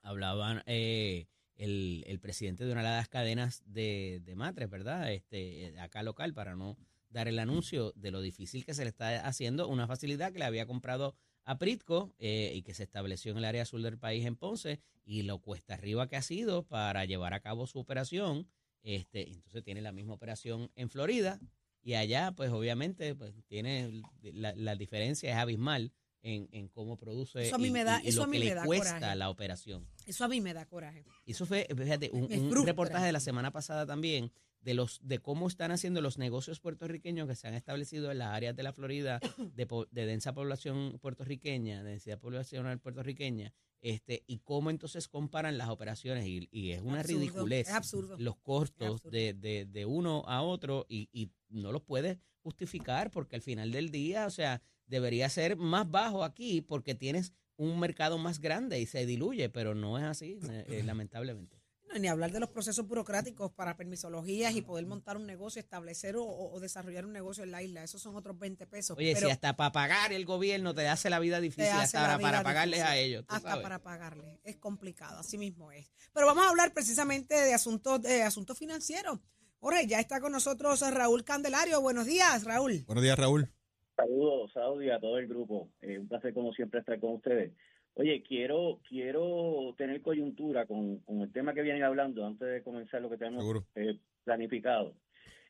hablaban 0.01 0.63
eh, 0.65 1.27
el, 1.57 2.05
el 2.07 2.21
presidente 2.21 2.63
de 2.63 2.71
una 2.71 2.81
de 2.81 2.95
las 2.95 3.09
cadenas 3.09 3.61
de, 3.65 4.21
de 4.23 4.35
matres, 4.35 4.69
¿verdad? 4.69 5.11
Este, 5.11 5.77
acá 5.81 6.03
local, 6.03 6.33
para 6.33 6.55
no 6.55 6.77
dar 7.09 7.27
el 7.27 7.37
anuncio 7.37 7.91
de 7.97 8.11
lo 8.11 8.21
difícil 8.21 8.63
que 8.63 8.73
se 8.73 8.83
le 8.83 8.91
está 8.91 9.27
haciendo 9.27 9.67
una 9.67 9.87
facilidad 9.87 10.31
que 10.31 10.39
le 10.39 10.45
había 10.45 10.65
comprado 10.65 11.17
a 11.45 11.57
Pritco 11.57 12.13
eh, 12.19 12.51
y 12.55 12.61
que 12.61 12.73
se 12.73 12.83
estableció 12.83 13.31
en 13.31 13.39
el 13.39 13.45
área 13.45 13.65
sur 13.65 13.81
del 13.81 13.97
país 13.97 14.25
en 14.25 14.35
Ponce 14.35 14.79
y 15.05 15.23
lo 15.23 15.39
cuesta 15.39 15.73
arriba 15.73 16.07
que 16.07 16.15
ha 16.15 16.21
sido 16.21 16.63
para 16.63 17.05
llevar 17.05 17.33
a 17.33 17.39
cabo 17.39 17.67
su 17.67 17.79
operación. 17.79 18.47
Este, 18.83 19.29
entonces 19.29 19.63
tiene 19.63 19.81
la 19.81 19.91
misma 19.91 20.13
operación 20.13 20.71
en 20.75 20.89
Florida 20.89 21.39
y 21.81 21.95
allá, 21.95 22.33
pues 22.33 22.51
obviamente, 22.51 23.15
pues 23.15 23.33
tiene 23.47 24.01
la, 24.21 24.53
la 24.55 24.75
diferencia 24.75 25.31
es 25.31 25.37
abismal 25.37 25.91
en, 26.21 26.49
en 26.51 26.67
cómo 26.67 26.97
produce 26.97 27.41
Eso 27.47 27.55
a 27.55 27.59
mí 27.59 27.69
me 27.71 27.83
da- 27.83 28.01
y- 28.01 28.07
y 28.07 28.09
eso 28.09 28.19
lo 28.19 28.23
a 28.25 28.27
mí 28.27 28.33
que 28.33 28.39
me 28.39 28.45
le 28.49 28.55
da 28.55 28.65
cuesta 28.65 28.95
coraje. 28.95 29.15
la 29.15 29.29
operación. 29.29 29.87
Eso 30.05 30.23
a 30.25 30.27
mí 30.27 30.41
me 30.41 30.53
da 30.53 30.65
coraje. 30.65 31.05
Eso 31.25 31.45
fue, 31.45 31.67
fíjate, 31.75 32.09
un, 32.13 32.31
un 32.31 32.65
reportaje 32.65 33.05
de 33.05 33.11
la 33.11 33.19
semana 33.19 33.51
pasada 33.51 33.85
también 33.85 34.31
de 34.61 34.73
los 34.73 34.99
de 35.01 35.19
cómo 35.19 35.47
están 35.47 35.71
haciendo 35.71 36.01
los 36.01 36.17
negocios 36.17 36.59
puertorriqueños 36.59 37.29
que 37.29 37.35
se 37.35 37.47
han 37.47 37.53
establecido 37.53 38.11
en 38.11 38.17
las 38.17 38.29
áreas 38.33 38.53
de 38.57 38.63
la 38.63 38.73
Florida 38.73 39.19
de, 39.55 39.65
de 39.91 40.05
densa 40.05 40.33
población 40.33 40.97
puertorriqueña, 41.01 41.81
de 41.83 41.91
densidad 41.91 42.19
poblacional 42.19 42.77
puertorriqueña, 42.79 43.53
este 43.79 44.25
y 44.27 44.39
cómo 44.39 44.69
entonces 44.69 45.07
comparan 45.07 45.57
las 45.57 45.69
operaciones 45.69 46.25
y, 46.25 46.49
y 46.51 46.71
es 46.71 46.81
una 46.81 46.99
Absurdo, 46.99 47.19
ridiculez 47.21 47.69
es 47.69 47.73
absurdo. 47.73 48.17
los 48.19 48.35
Es 48.35 48.41
costos 48.41 48.87
absurdo. 48.95 49.11
de, 49.11 49.33
de, 49.33 49.65
de 49.65 49.85
uno 49.85 50.25
a 50.27 50.41
otro 50.41 50.85
y, 50.89 51.07
y 51.13 51.31
no 51.47 51.71
los 51.71 51.81
puedes 51.83 52.17
justificar 52.41 53.11
porque 53.11 53.37
al 53.37 53.41
final 53.41 53.71
del 53.71 53.89
día, 53.91 54.25
o 54.25 54.29
sea, 54.29 54.61
debería 54.89 55.29
ser 55.29 55.55
más 55.55 55.89
bajo 55.89 56.23
aquí 56.23 56.61
porque 56.61 56.95
tienes 56.95 57.33
un 57.55 57.79
mercado 57.79 58.17
más 58.17 58.39
grande 58.39 58.79
y 58.79 58.85
se 58.85 59.05
diluye, 59.05 59.49
pero 59.49 59.75
no 59.75 59.97
es 59.97 60.05
así, 60.05 60.39
eh, 60.49 60.65
eh, 60.67 60.83
lamentablemente. 60.85 61.57
No, 61.91 61.97
ni 61.97 62.07
hablar 62.07 62.31
de 62.31 62.39
los 62.39 62.49
procesos 62.49 62.87
burocráticos 62.87 63.51
para 63.51 63.75
permisologías 63.75 64.55
y 64.55 64.61
poder 64.61 64.85
montar 64.85 65.17
un 65.17 65.25
negocio, 65.25 65.59
establecer 65.59 66.17
o, 66.17 66.23
o 66.23 66.59
desarrollar 66.59 67.03
un 67.03 67.13
negocio 67.13 67.43
en 67.43 67.49
la 67.49 67.63
isla. 67.63 67.83
Esos 67.83 67.99
son 67.99 68.15
otros 68.15 68.37
20 68.37 68.67
pesos. 68.67 68.95
Oye, 68.95 69.13
Pero 69.15 69.25
si 69.25 69.31
hasta 69.31 69.55
para 69.57 69.71
pagar 69.71 70.13
el 70.13 70.23
gobierno 70.23 70.75
te 70.75 70.87
hace 70.87 71.09
la 71.09 71.17
vida 71.19 71.41
difícil, 71.41 71.71
hasta 71.71 71.99
para, 72.01 72.17
vida 72.17 72.27
para 72.27 72.43
pagarles 72.43 72.79
difícil. 72.81 72.93
a 72.93 72.97
ellos. 72.97 73.25
tú 73.27 73.33
Hasta 73.33 73.49
sabes. 73.49 73.63
para 73.63 73.81
pagarles. 73.81 74.39
Es 74.43 74.57
complicado, 74.57 75.17
así 75.17 75.39
mismo 75.39 75.71
es. 75.71 75.89
Pero 76.13 76.27
vamos 76.27 76.45
a 76.45 76.49
hablar 76.49 76.73
precisamente 76.73 77.33
de 77.33 77.55
asuntos, 77.55 78.03
de 78.03 78.21
asuntos 78.21 78.57
financieros. 78.59 79.19
Jorge, 79.57 79.87
ya 79.87 79.99
está 79.99 80.21
con 80.21 80.31
nosotros 80.31 80.81
Raúl 80.81 81.23
Candelario. 81.23 81.81
Buenos 81.81 82.05
días, 82.05 82.43
Raúl. 82.43 82.83
Buenos 82.85 83.03
días, 83.03 83.17
Raúl. 83.17 83.51
Saludos, 83.99 84.51
Saudi, 84.53 84.89
a 84.89 84.99
todo 84.99 85.17
el 85.17 85.27
grupo. 85.27 85.69
Eh, 85.81 85.99
un 85.99 86.07
placer, 86.07 86.33
como 86.33 86.53
siempre, 86.53 86.79
estar 86.79 86.97
con 86.99 87.15
ustedes. 87.15 87.51
Oye, 87.95 88.23
quiero 88.23 88.79
quiero 88.87 89.75
tener 89.77 90.01
coyuntura 90.01 90.65
con, 90.65 90.99
con 90.99 91.21
el 91.21 91.33
tema 91.33 91.53
que 91.53 91.63
vienen 91.63 91.83
hablando 91.83 92.25
antes 92.25 92.47
de 92.47 92.63
comenzar 92.63 93.01
lo 93.01 93.09
que 93.09 93.17
tenemos 93.17 93.43
eh, 93.75 93.97
planificado. 94.23 94.95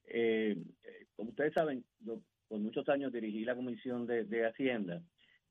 Eh, 0.07 0.57
eh, 0.83 1.05
como 1.15 1.29
ustedes 1.29 1.53
saben, 1.53 1.85
yo 1.99 2.21
por 2.47 2.59
muchos 2.59 2.89
años 2.89 3.13
dirigí 3.13 3.45
la 3.45 3.55
Comisión 3.55 4.07
de, 4.07 4.23
de 4.23 4.47
Hacienda 4.47 5.03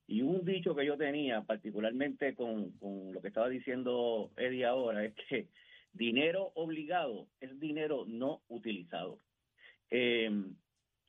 y 0.08 0.22
un 0.22 0.44
dicho 0.44 0.74
que 0.74 0.84
yo 0.84 0.96
tenía, 0.96 1.42
particularmente 1.42 2.34
con, 2.34 2.72
con 2.72 3.12
lo 3.12 3.20
que 3.20 3.28
estaba 3.28 3.48
diciendo 3.48 4.32
Eddie 4.36 4.64
ahora, 4.64 5.04
es 5.04 5.14
que 5.28 5.46
dinero 5.92 6.50
obligado 6.56 7.28
es 7.40 7.60
dinero 7.60 8.06
no 8.08 8.42
utilizado. 8.48 9.20
Eh, 9.88 10.30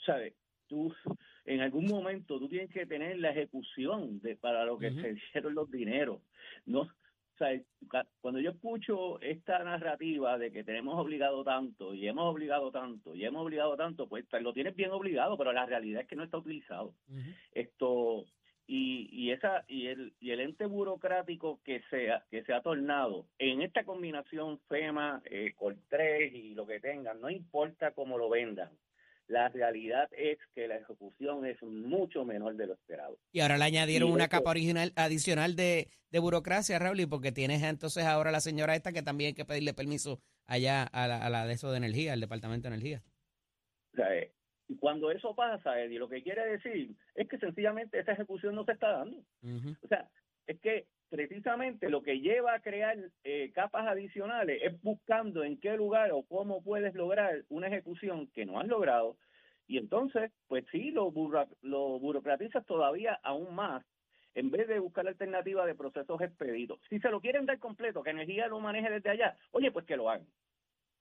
¿Sabes? 0.05 0.33
Tú 0.67 0.93
en 1.49 1.61
algún 1.61 1.87
momento 1.87 2.37
tú 2.37 2.47
tienes 2.47 2.69
que 2.69 2.85
tener 2.85 3.17
la 3.17 3.31
ejecución 3.31 4.21
de 4.21 4.35
para 4.35 4.65
lo 4.65 4.77
que 4.77 4.89
Ujú. 4.89 5.01
se 5.01 5.15
dieron 5.33 5.55
los 5.55 5.71
dineros. 5.71 6.21
No, 6.67 6.81
o 6.81 7.37
sea, 7.39 7.59
cuando 8.21 8.39
yo 8.39 8.51
escucho 8.51 9.19
esta 9.21 9.63
narrativa 9.63 10.37
de 10.37 10.51
que 10.51 10.63
tenemos 10.63 10.99
obligado 10.99 11.43
tanto 11.43 11.95
y 11.95 12.07
hemos 12.07 12.25
obligado 12.31 12.69
tanto 12.71 13.15
y 13.15 13.25
hemos 13.25 13.43
obligado 13.43 13.75
tanto, 13.77 14.07
pues 14.07 14.25
lo 14.41 14.53
tienes 14.53 14.75
bien 14.75 14.91
obligado, 14.91 15.37
pero 15.37 15.51
la 15.51 15.65
realidad 15.65 16.01
es 16.01 16.07
que 16.07 16.15
no 16.15 16.23
está 16.23 16.37
utilizado. 16.37 16.93
Esto 17.53 18.25
y, 18.67 19.09
y 19.11 19.31
esa 19.31 19.65
y 19.67 19.87
el 19.87 20.13
y 20.19 20.29
el 20.29 20.41
ente 20.41 20.67
burocrático 20.67 21.59
que 21.63 21.81
sea 21.89 22.25
que 22.29 22.43
se 22.43 22.53
ha 22.53 22.61
tornado 22.61 23.25
en 23.39 23.63
esta 23.63 23.83
combinación 23.85 24.59
FEMA, 24.67 25.23
eh, 25.25 25.55
y 26.31 26.53
lo 26.53 26.67
que 26.67 26.79
tengan, 26.79 27.19
no 27.19 27.31
importa 27.31 27.91
cómo 27.91 28.19
lo 28.19 28.29
vendan. 28.29 28.69
La 29.29 29.47
realidad 29.49 30.09
es 30.11 30.37
que 30.55 30.67
la 30.67 30.75
ejecución 30.77 31.45
es 31.45 31.61
mucho 31.63 32.25
menor 32.25 32.55
de 32.55 32.65
lo 32.67 32.73
esperado. 32.73 33.17
Y 33.31 33.39
ahora 33.41 33.57
le 33.59 33.63
añadieron 33.65 34.09
Y 34.09 34.11
una 34.11 34.23
esto- 34.25 34.37
capa 34.37 34.49
original 34.49 34.91
adicional 34.95 35.55
de, 35.55 35.87
de 36.11 36.19
burocracia, 36.19 36.79
Raúl, 36.79 36.99
y 36.99 37.05
porque 37.05 37.31
tienes 37.31 37.61
entonces 37.63 38.05
ahora 38.05 38.31
la 38.31 38.39
señora 38.41 38.75
esta 38.75 38.91
que 38.91 39.03
también 39.03 39.27
hay 39.29 39.33
que 39.35 39.45
pedirle 39.45 39.73
permiso 39.75 40.19
allá 40.47 40.81
a 40.83 41.07
la, 41.07 41.23
a 41.23 41.29
la 41.29 41.45
de 41.45 41.53
eso 41.53 41.69
de 41.71 41.77
energía, 41.77 42.13
al 42.13 42.19
departamento 42.21 42.67
de 42.67 42.73
energía. 42.75 43.03
O 43.93 43.97
sea, 43.97 44.15
eh, 44.17 44.31
y 44.67 44.75
cuando 44.77 45.11
eso 45.11 45.35
pasa, 45.35 45.79
Eddie, 45.79 45.99
lo 45.99 46.09
que 46.09 46.23
quiere 46.23 46.45
decir 46.47 46.95
es 47.13 47.27
que 47.29 47.37
sencillamente 47.37 47.99
esa 47.99 48.13
ejecución 48.13 48.55
no 48.55 48.65
se 48.65 48.71
está 48.71 48.89
dando. 48.91 49.17
O 49.83 49.87
sea, 49.87 50.09
es 50.47 50.59
que 50.59 50.87
precisamente 51.09 51.89
lo 51.89 52.01
que 52.01 52.19
lleva 52.19 52.53
a 52.53 52.61
crear 52.61 52.97
eh, 53.23 53.51
capas 53.53 53.87
adicionales 53.87 54.61
es 54.63 54.81
buscando 54.81 55.43
en 55.43 55.59
qué 55.59 55.75
lugar 55.75 56.11
o 56.11 56.23
cómo 56.23 56.63
puedes 56.63 56.93
lograr 56.93 57.43
una 57.49 57.67
ejecución 57.67 58.27
que 58.27 58.45
no 58.45 58.59
has 58.59 58.67
logrado. 58.67 59.17
Y 59.67 59.77
entonces, 59.77 60.31
pues 60.47 60.65
sí, 60.71 60.91
lo, 60.91 61.11
burra- 61.11 61.47
lo 61.61 61.99
burocratizas 61.99 62.65
todavía 62.65 63.19
aún 63.23 63.53
más 63.53 63.85
en 64.35 64.51
vez 64.51 64.67
de 64.67 64.79
buscar 64.79 65.03
la 65.03 65.11
alternativa 65.11 65.65
de 65.65 65.75
procesos 65.75 66.21
expeditos. 66.21 66.79
Si 66.89 66.99
se 66.99 67.09
lo 67.09 67.19
quieren 67.19 67.45
dar 67.45 67.59
completo, 67.59 68.03
que 68.03 68.11
energía 68.11 68.47
lo 68.47 68.59
maneje 68.59 68.89
desde 68.89 69.09
allá, 69.09 69.35
oye, 69.51 69.71
pues 69.71 69.85
que 69.85 69.97
lo 69.97 70.09
hagan. 70.09 70.27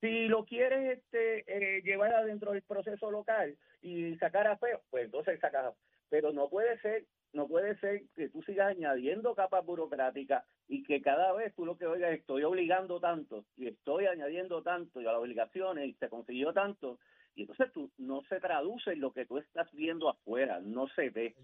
Si 0.01 0.29
lo 0.29 0.45
quieres 0.45 0.99
este, 0.99 1.45
eh, 1.47 1.83
llevar 1.83 2.15
adentro 2.15 2.53
del 2.53 2.63
proceso 2.63 3.11
local 3.11 3.57
y 3.83 4.17
sacar 4.17 4.47
a 4.47 4.57
feo, 4.57 4.83
pues 4.91 5.05
entonces 5.07 5.41
sacas 5.41 5.75
pero 6.09 6.33
no 6.33 6.49
puede 6.49 6.79
ser 6.81 7.05
no 7.35 7.47
puede 7.47 7.79
ser 7.79 8.05
que 8.17 8.31
tú 8.31 8.43
sigas 8.43 8.69
añadiendo 8.71 9.35
capas 9.35 9.65
burocráticas 9.65 10.45
y 10.67 10.83
que 10.83 11.03
cada 11.03 11.33
vez 11.35 11.55
tú 11.55 11.67
lo 11.67 11.77
que 11.77 11.87
oigas 11.87 12.13
estoy 12.13 12.43
obligando 12.43 13.01
tanto 13.01 13.45
y 13.57 13.67
estoy 13.69 14.07
añadiendo 14.07 14.63
tanto 14.63 15.01
y 15.01 15.07
a 15.07 15.13
las 15.13 15.21
obligaciones 15.21 15.89
y 15.89 15.93
se 15.95 16.09
consiguió 16.09 16.53
tanto 16.55 16.99
y 17.35 17.43
entonces 17.43 17.71
tú 17.73 17.91
no 17.99 18.23
se 18.31 18.41
traduce 18.41 18.93
en 18.93 19.01
lo 19.01 19.13
que 19.13 19.27
tú 19.27 19.39
estás 19.39 19.71
viendo 19.73 20.09
afuera 20.09 20.61
no 20.61 20.89
se 20.97 21.11
ve 21.11 21.35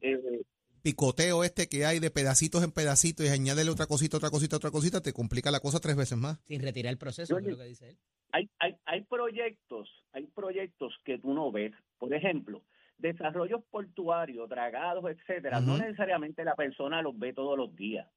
Eh, 0.00 0.42
Picoteo 0.82 1.42
este 1.42 1.68
que 1.68 1.84
hay 1.84 1.98
de 1.98 2.10
pedacitos 2.12 2.62
en 2.62 2.70
pedacitos 2.70 3.26
y 3.26 3.28
añádele 3.28 3.70
otra 3.70 3.86
cosita, 3.86 4.18
otra 4.18 4.30
cosita, 4.30 4.56
otra 4.56 4.70
cosita, 4.70 5.00
te 5.00 5.12
complica 5.12 5.50
la 5.50 5.58
cosa 5.58 5.80
tres 5.80 5.96
veces 5.96 6.16
más. 6.16 6.38
Sin 6.44 6.62
retirar 6.62 6.92
el 6.92 6.98
proceso, 6.98 7.34
Oye, 7.34 7.46
es 7.46 7.50
lo 7.50 7.58
que 7.58 7.68
dice 7.68 7.88
él. 7.90 7.96
hay, 8.30 8.48
hay, 8.60 8.76
hay 8.84 9.02
proyectos, 9.02 9.88
hay 10.12 10.26
proyectos 10.28 10.94
que 11.04 11.18
tú 11.18 11.34
no 11.34 11.50
ves. 11.50 11.72
Por 11.98 12.14
ejemplo, 12.14 12.62
desarrollos 12.98 13.62
portuarios, 13.70 14.48
dragados, 14.48 15.04
etcétera. 15.10 15.60
No 15.60 15.78
necesariamente 15.78 16.44
la 16.44 16.54
persona 16.54 17.02
los 17.02 17.18
ve 17.18 17.32
todos 17.32 17.56
los 17.56 17.74
días. 17.74 18.08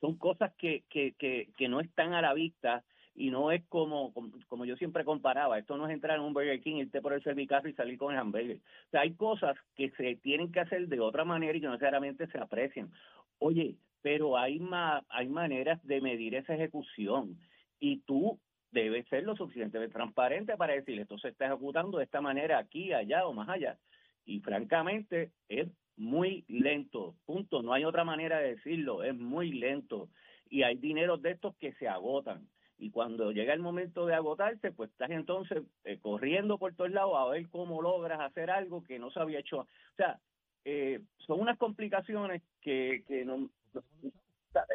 Son 0.00 0.16
cosas 0.16 0.52
que, 0.58 0.84
que, 0.90 1.14
que, 1.18 1.48
que 1.56 1.68
no 1.68 1.80
están 1.80 2.12
a 2.12 2.20
la 2.20 2.34
vista 2.34 2.84
y 3.14 3.30
no 3.30 3.50
es 3.50 3.64
como, 3.68 4.12
como, 4.12 4.30
como 4.48 4.64
yo 4.66 4.76
siempre 4.76 5.04
comparaba. 5.04 5.58
Esto 5.58 5.76
no 5.76 5.86
es 5.86 5.94
entrar 5.94 6.18
en 6.18 6.24
un 6.24 6.34
Burger 6.34 6.60
King, 6.60 6.76
irte 6.76 7.00
por 7.00 7.14
el 7.14 7.22
servicarro 7.22 7.68
y 7.68 7.72
salir 7.72 7.96
con 7.96 8.12
el 8.12 8.20
hamburger. 8.20 8.58
O 8.58 8.90
sea, 8.90 9.00
hay 9.00 9.14
cosas 9.14 9.56
que 9.74 9.90
se 9.92 10.16
tienen 10.16 10.52
que 10.52 10.60
hacer 10.60 10.86
de 10.86 11.00
otra 11.00 11.24
manera 11.24 11.56
y 11.56 11.60
que 11.60 11.66
no 11.66 11.72
necesariamente 11.72 12.26
se 12.26 12.38
aprecian. 12.38 12.92
Oye, 13.38 13.76
pero 14.02 14.36
hay, 14.36 14.60
ma 14.60 15.02
hay 15.08 15.28
maneras 15.28 15.82
de 15.82 16.00
medir 16.00 16.34
esa 16.34 16.54
ejecución 16.54 17.38
y 17.80 18.00
tú 18.00 18.38
debes 18.70 19.08
ser 19.08 19.24
lo 19.24 19.34
suficientemente 19.34 19.94
transparente 19.94 20.56
para 20.56 20.74
decir 20.74 20.98
esto 21.00 21.18
se 21.18 21.28
está 21.28 21.46
ejecutando 21.46 21.98
de 21.98 22.04
esta 22.04 22.20
manera 22.20 22.58
aquí, 22.58 22.92
allá 22.92 23.26
o 23.26 23.32
más 23.32 23.48
allá. 23.48 23.78
Y 24.26 24.40
francamente 24.40 25.30
es 25.48 25.68
muy 25.96 26.44
lento, 26.48 27.14
punto. 27.24 27.62
No 27.62 27.72
hay 27.72 27.84
otra 27.84 28.04
manera 28.04 28.38
de 28.38 28.56
decirlo, 28.56 29.02
es 29.02 29.14
muy 29.14 29.52
lento. 29.52 30.10
Y 30.50 30.62
hay 30.62 30.76
dineros 30.76 31.22
de 31.22 31.30
estos 31.30 31.56
que 31.56 31.72
se 31.74 31.88
agotan. 31.88 32.46
Y 32.78 32.90
cuando 32.90 33.32
llega 33.32 33.54
el 33.54 33.60
momento 33.60 34.04
de 34.04 34.14
agotarse, 34.14 34.70
pues 34.72 34.90
estás 34.90 35.10
entonces 35.10 35.62
eh, 35.84 35.98
corriendo 35.98 36.58
por 36.58 36.74
todos 36.74 36.90
lados 36.90 37.14
a 37.16 37.30
ver 37.30 37.48
cómo 37.48 37.80
logras 37.80 38.20
hacer 38.20 38.50
algo 38.50 38.84
que 38.84 38.98
no 38.98 39.10
se 39.10 39.20
había 39.20 39.38
hecho. 39.38 39.60
O 39.60 39.96
sea, 39.96 40.20
eh, 40.66 41.00
son 41.26 41.40
unas 41.40 41.56
complicaciones 41.56 42.42
que, 42.60 43.02
que 43.08 43.24
no, 43.24 43.48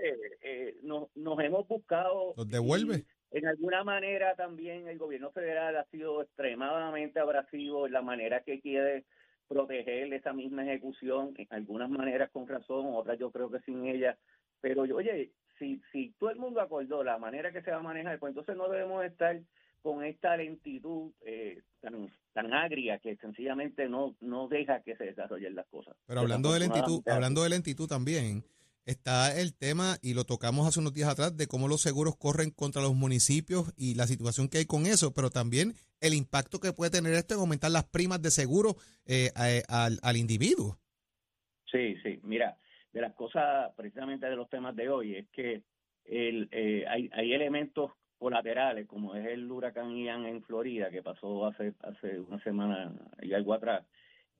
eh, 0.01 0.17
eh, 0.41 0.77
nos, 0.83 1.15
nos 1.15 1.39
hemos 1.39 1.67
buscado. 1.67 2.33
¿Los 2.37 2.49
devuelve? 2.49 3.05
En 3.31 3.47
alguna 3.47 3.83
manera 3.83 4.35
también 4.35 4.87
el 4.87 4.97
gobierno 4.97 5.31
federal 5.31 5.77
ha 5.77 5.85
sido 5.85 6.21
extremadamente 6.21 7.19
abrasivo 7.19 7.87
en 7.87 7.93
la 7.93 8.01
manera 8.01 8.41
que 8.41 8.59
quiere 8.59 9.05
proteger 9.51 10.13
esa 10.13 10.31
misma 10.31 10.63
ejecución, 10.63 11.33
en 11.37 11.47
algunas 11.49 11.89
maneras 11.89 12.29
con 12.31 12.47
razón, 12.47 12.85
otras 12.93 13.19
yo 13.19 13.31
creo 13.31 13.51
que 13.51 13.59
sin 13.59 13.85
ella. 13.85 14.17
Pero 14.61 14.83
oye, 14.83 15.31
si, 15.59 15.81
si 15.91 16.13
todo 16.17 16.29
el 16.29 16.37
mundo 16.37 16.61
acordó 16.61 17.03
la 17.03 17.17
manera 17.17 17.51
que 17.51 17.61
se 17.61 17.69
va 17.69 17.77
a 17.77 17.81
manejar, 17.81 18.17
pues 18.17 18.31
entonces 18.31 18.55
no 18.55 18.69
debemos 18.69 19.03
estar 19.03 19.41
con 19.81 20.05
esta 20.05 20.37
lentitud 20.37 21.11
eh, 21.25 21.61
tan, 21.81 22.09
tan 22.33 22.53
agria 22.53 22.99
que 22.99 23.17
sencillamente 23.17 23.89
no, 23.89 24.15
no 24.21 24.47
deja 24.47 24.81
que 24.83 24.95
se 24.95 25.05
desarrollen 25.05 25.55
las 25.55 25.67
cosas. 25.67 25.97
Pero 26.05 26.21
hablando 26.21 26.53
de 26.53 26.59
lentitud, 26.59 27.01
hablando 27.09 27.43
de 27.43 27.49
lentitud 27.49 27.89
también, 27.89 28.45
está 28.85 29.39
el 29.39 29.53
tema, 29.55 29.97
y 30.01 30.13
lo 30.13 30.23
tocamos 30.25 30.67
hace 30.67 30.79
unos 30.79 30.93
días 30.93 31.09
atrás, 31.09 31.35
de 31.37 31.47
cómo 31.47 31.67
los 31.67 31.81
seguros 31.81 32.15
corren 32.17 32.51
contra 32.51 32.81
los 32.81 32.95
municipios 32.95 33.73
y 33.77 33.95
la 33.95 34.07
situación 34.07 34.49
que 34.49 34.59
hay 34.59 34.65
con 34.65 34.85
eso, 34.85 35.13
pero 35.13 35.29
también 35.29 35.73
el 35.99 36.13
impacto 36.13 36.59
que 36.59 36.73
puede 36.73 36.91
tener 36.91 37.13
esto 37.13 37.35
en 37.35 37.39
aumentar 37.41 37.71
las 37.71 37.85
primas 37.85 38.21
de 38.21 38.31
seguro 38.31 38.75
eh, 39.05 39.29
a- 39.35 39.85
al, 39.85 39.99
al 40.01 40.17
individuo. 40.17 40.77
Sí, 41.71 41.95
sí. 42.03 42.19
Mira, 42.23 42.57
de 42.91 43.01
las 43.01 43.13
cosas, 43.13 43.71
precisamente 43.75 44.25
de 44.25 44.35
los 44.35 44.49
temas 44.49 44.75
de 44.75 44.89
hoy, 44.89 45.15
es 45.15 45.29
que 45.29 45.63
el, 46.05 46.49
eh, 46.51 46.85
hay, 46.89 47.09
hay 47.13 47.33
elementos 47.33 47.91
colaterales, 48.17 48.87
como 48.87 49.15
es 49.15 49.25
el 49.27 49.49
huracán 49.51 49.95
Ian 49.95 50.25
en 50.25 50.43
Florida, 50.43 50.89
que 50.91 51.01
pasó 51.01 51.45
hace, 51.47 51.73
hace 51.79 52.19
una 52.19 52.41
semana 52.43 52.91
y 53.21 53.33
algo 53.33 53.53
atrás, 53.53 53.85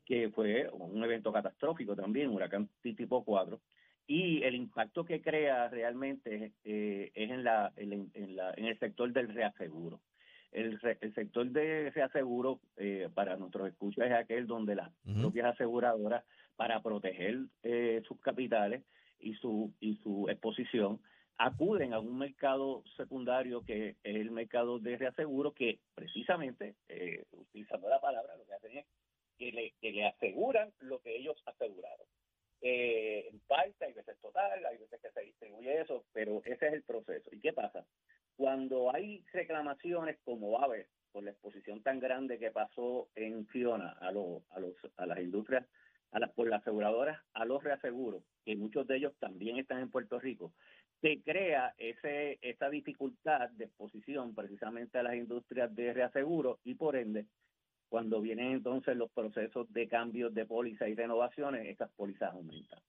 que 0.06 0.30
fue 0.30 0.70
un 0.72 1.04
evento 1.04 1.32
catastrófico 1.32 1.96
también, 1.96 2.30
huracán 2.30 2.70
tipo 2.82 3.24
4, 3.24 3.60
y 4.08 4.44
el 4.44 4.56
impacto 4.56 5.06
que 5.06 5.22
crea 5.22 5.70
realmente 5.70 6.54
eh, 6.64 7.12
es 7.14 7.30
en, 7.32 7.44
la, 7.44 7.72
en, 7.78 8.12
en 8.14 8.36
la, 8.36 8.54
en 8.58 8.66
el 8.66 8.78
sector 8.80 9.12
del 9.14 9.34
reaseguro. 9.34 10.02
El, 10.52 10.80
re- 10.82 10.98
el 11.02 11.14
sector 11.14 11.48
de 11.50 11.92
reaseguro, 11.92 12.60
eh, 12.76 13.10
para 13.14 13.38
nuestros 13.38 13.70
escuchas, 13.70 14.08
es 14.08 14.14
aquel 14.14 14.48
donde 14.48 14.76
las 14.76 14.92
Ujú. 15.06 15.22
propias 15.22 15.54
aseguradoras, 15.54 16.24
para 16.58 16.82
proteger 16.84 17.46
eh, 17.64 18.02
sus 18.08 18.20
capitales 18.20 18.84
y 19.20 19.34
su, 19.36 19.74
y 19.80 19.96
su 20.04 20.28
exposición, 20.30 21.00
acuden 21.38 21.94
a 21.94 22.00
un 22.00 22.18
mercado 22.18 22.84
secundario 22.98 23.64
que 23.64 23.90
es 23.90 23.96
el 24.04 24.30
mercado 24.30 24.78
de 24.78 24.98
reaseguro, 24.98 25.54
que 25.54 25.80
precisamente, 25.96 26.76
eh, 26.90 27.24
utilizando 27.32 27.90
la 27.90 28.00
palabra, 28.02 28.36
lo 28.36 28.46
que 28.46 28.54
hacen 28.54 28.78
es 28.78 28.86
que 29.38 29.52
le, 29.52 29.74
que 29.82 29.92
le 29.92 30.06
aseguran 30.06 30.72
lo 30.82 31.00
que 31.00 31.16
ellos 31.16 31.42
aseguraron 31.46 32.06
eh, 32.62 33.28
en 33.32 33.40
parte, 33.42 33.86
hay 33.86 33.94
veces 33.94 34.18
total, 34.22 34.66
hay 34.66 34.78
veces 34.78 35.02
que 35.02 35.12
se 35.12 35.22
distribuye 35.22 35.82
eso, 35.82 36.06
pero 36.14 36.42
ese 36.46 36.68
es 36.68 36.74
el 36.74 36.84
proceso. 36.84 37.30
¿Y 37.32 37.40
qué 37.40 37.54
pasa? 37.54 37.86
Cuando 38.38 38.94
hay 38.94 39.24
reclamaciones, 39.34 40.20
como 40.24 40.52
va 40.52 40.62
a 40.62 40.66
haber, 40.66 40.88
por 41.12 41.24
la 41.24 41.32
exposición 41.32 41.82
tan 41.82 42.00
grande 42.00 42.40
que 42.40 42.52
pasó 42.52 43.10
en 43.16 43.46
Fiona 43.48 43.92
a, 44.00 44.12
los, 44.12 44.44
a, 44.52 44.60
los, 44.60 44.74
a 44.98 45.06
las 45.06 45.20
industrias, 45.20 45.66
a 46.12 46.20
las, 46.20 46.32
por 46.32 46.48
las 46.48 46.62
aseguradoras, 46.62 47.20
a 47.34 47.46
los 47.46 47.64
reaseguros, 47.64 48.24
que 48.46 48.56
muchos 48.56 48.88
de 48.88 48.98
ellos 48.98 49.14
también 49.20 49.58
están 49.58 49.80
en 49.80 49.90
Puerto 49.90 50.20
Rico, 50.20 50.54
se 51.02 51.22
crea 51.24 51.74
ese, 51.78 52.38
esa 52.42 52.70
dificultad 52.70 53.50
de 53.52 53.66
exposición 53.66 54.36
precisamente 54.36 55.00
a 55.00 55.04
las 55.04 55.16
industrias 55.16 55.74
de 55.76 55.94
reaseguro 55.94 56.60
y 56.64 56.76
por 56.76 56.96
ende 56.96 57.26
cuando 57.92 58.22
vienen 58.22 58.54
entonces 58.54 58.96
los 58.96 59.12
procesos 59.12 59.72
de 59.74 59.90
cambios 59.90 60.34
de 60.34 60.46
póliza 60.46 60.88
y 60.88 60.96
renovaciones, 60.96 61.68
estas 61.68 61.92
pólizas 61.92 62.32
aumentan. 62.34 62.80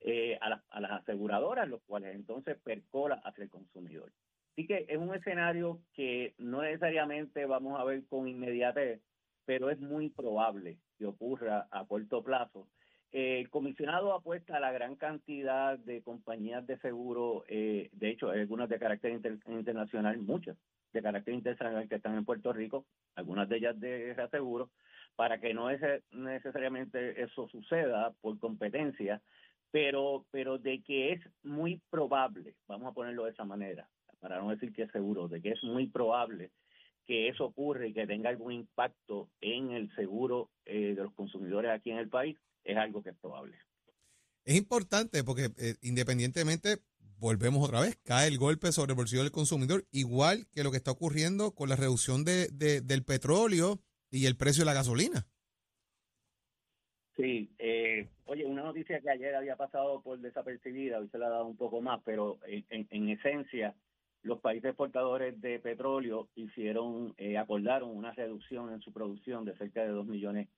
Eh, 0.00 0.36
a, 0.42 0.50
las, 0.50 0.62
a 0.68 0.78
las 0.78 0.90
aseguradoras, 0.90 1.66
los 1.66 1.80
cuales 1.84 2.14
entonces 2.14 2.58
percola 2.62 3.14
hacia 3.24 3.44
el 3.44 3.50
consumidor. 3.50 4.12
Así 4.52 4.66
que 4.66 4.84
es 4.90 4.98
un 4.98 5.14
escenario 5.14 5.80
que 5.94 6.34
no 6.36 6.60
necesariamente 6.60 7.46
vamos 7.46 7.80
a 7.80 7.84
ver 7.84 8.04
con 8.10 8.28
inmediatez, 8.28 9.00
pero 9.46 9.70
es 9.70 9.80
muy 9.80 10.10
probable 10.10 10.76
que 10.98 11.06
ocurra 11.06 11.66
a 11.70 11.86
corto 11.86 12.22
plazo. 12.22 12.68
El 13.12 13.50
comisionado 13.50 14.14
apuesta 14.14 14.56
a 14.56 14.60
la 14.60 14.72
gran 14.72 14.96
cantidad 14.96 15.78
de 15.78 16.02
compañías 16.02 16.66
de 16.66 16.78
seguro, 16.78 17.44
eh, 17.46 17.90
de 17.92 18.10
hecho, 18.10 18.30
algunas 18.30 18.70
de 18.70 18.78
carácter 18.78 19.12
internacional, 19.46 20.18
muchas 20.18 20.56
de 20.92 21.02
carácter 21.02 21.34
internacional 21.34 21.88
que 21.88 21.96
están 21.96 22.16
en 22.16 22.24
Puerto 22.24 22.52
Rico, 22.52 22.86
algunas 23.14 23.48
de 23.48 23.56
ellas 23.58 23.78
de 23.78 24.14
reaseguro, 24.14 24.70
para 25.14 25.38
que 25.38 25.52
no 25.52 25.68
es 25.68 25.80
necesariamente 26.12 27.22
eso 27.22 27.48
suceda 27.48 28.12
por 28.20 28.38
competencia, 28.38 29.20
pero, 29.70 30.24
pero 30.30 30.58
de 30.58 30.82
que 30.82 31.12
es 31.12 31.20
muy 31.42 31.80
probable, 31.90 32.54
vamos 32.66 32.90
a 32.90 32.94
ponerlo 32.94 33.24
de 33.24 33.32
esa 33.32 33.44
manera, 33.44 33.88
para 34.20 34.40
no 34.40 34.50
decir 34.50 34.72
que 34.72 34.82
es 34.82 34.90
seguro, 34.90 35.28
de 35.28 35.42
que 35.42 35.50
es 35.50 35.62
muy 35.64 35.86
probable 35.86 36.50
que 37.06 37.28
eso 37.28 37.46
ocurra 37.46 37.86
y 37.86 37.92
que 37.92 38.06
tenga 38.06 38.30
algún 38.30 38.52
impacto 38.52 39.28
en 39.40 39.72
el 39.72 39.94
seguro 39.96 40.50
eh, 40.64 40.94
de 40.94 41.02
los 41.02 41.12
consumidores 41.14 41.72
aquí 41.72 41.90
en 41.90 41.98
el 41.98 42.08
país, 42.08 42.38
es 42.64 42.76
algo 42.76 43.02
que 43.02 43.10
es 43.10 43.16
probable. 43.16 43.56
Es 44.44 44.56
importante 44.56 45.22
porque 45.24 45.50
eh, 45.58 45.74
independientemente, 45.82 46.78
volvemos 47.18 47.66
otra 47.66 47.80
vez, 47.80 47.96
cae 48.04 48.28
el 48.28 48.38
golpe 48.38 48.72
sobre 48.72 48.92
el 48.92 48.96
bolsillo 48.96 49.22
del 49.22 49.30
consumidor, 49.30 49.84
igual 49.92 50.46
que 50.52 50.64
lo 50.64 50.70
que 50.70 50.78
está 50.78 50.90
ocurriendo 50.90 51.54
con 51.54 51.68
la 51.68 51.76
reducción 51.76 52.24
de, 52.24 52.48
del 52.50 53.04
petróleo 53.04 53.78
y 54.10 54.26
el 54.26 54.36
precio 54.36 54.62
de 54.62 54.66
la 54.66 54.74
gasolina. 54.74 55.26
Sí, 57.16 57.50
eh, 57.58 58.08
oye, 58.24 58.44
una 58.44 58.62
noticia 58.62 59.00
que 59.00 59.10
ayer 59.10 59.34
había 59.34 59.56
pasado 59.56 60.02
por 60.02 60.18
desapercibida, 60.18 60.98
hoy 60.98 61.08
se 61.10 61.18
la 61.18 61.26
ha 61.26 61.30
dado 61.30 61.46
un 61.46 61.56
poco 61.56 61.80
más, 61.80 62.00
pero 62.04 62.38
en, 62.46 62.88
en 62.90 63.08
esencia, 63.10 63.76
los 64.22 64.40
países 64.40 64.70
exportadores 64.70 65.40
de 65.40 65.58
petróleo 65.58 66.28
hicieron, 66.34 67.14
eh, 67.18 67.36
acordaron 67.36 67.90
una 67.90 68.12
reducción 68.12 68.72
en 68.72 68.80
su 68.80 68.92
producción 68.92 69.44
de 69.44 69.56
cerca 69.56 69.82
de 69.82 69.88
2 69.88 70.06
millones 70.06 70.48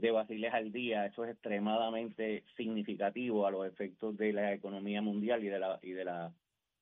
de 0.00 0.10
barriles 0.10 0.52
al 0.52 0.72
día. 0.72 1.06
Eso 1.06 1.24
es 1.24 1.32
extremadamente 1.32 2.44
significativo 2.56 3.46
a 3.46 3.50
los 3.50 3.66
efectos 3.66 4.16
de 4.16 4.32
la 4.32 4.52
economía 4.52 5.02
mundial 5.02 5.42
y 5.44 5.48
de 5.48 5.58
la 5.58 5.78
y 5.82 5.90
de 5.92 6.04
la 6.04 6.32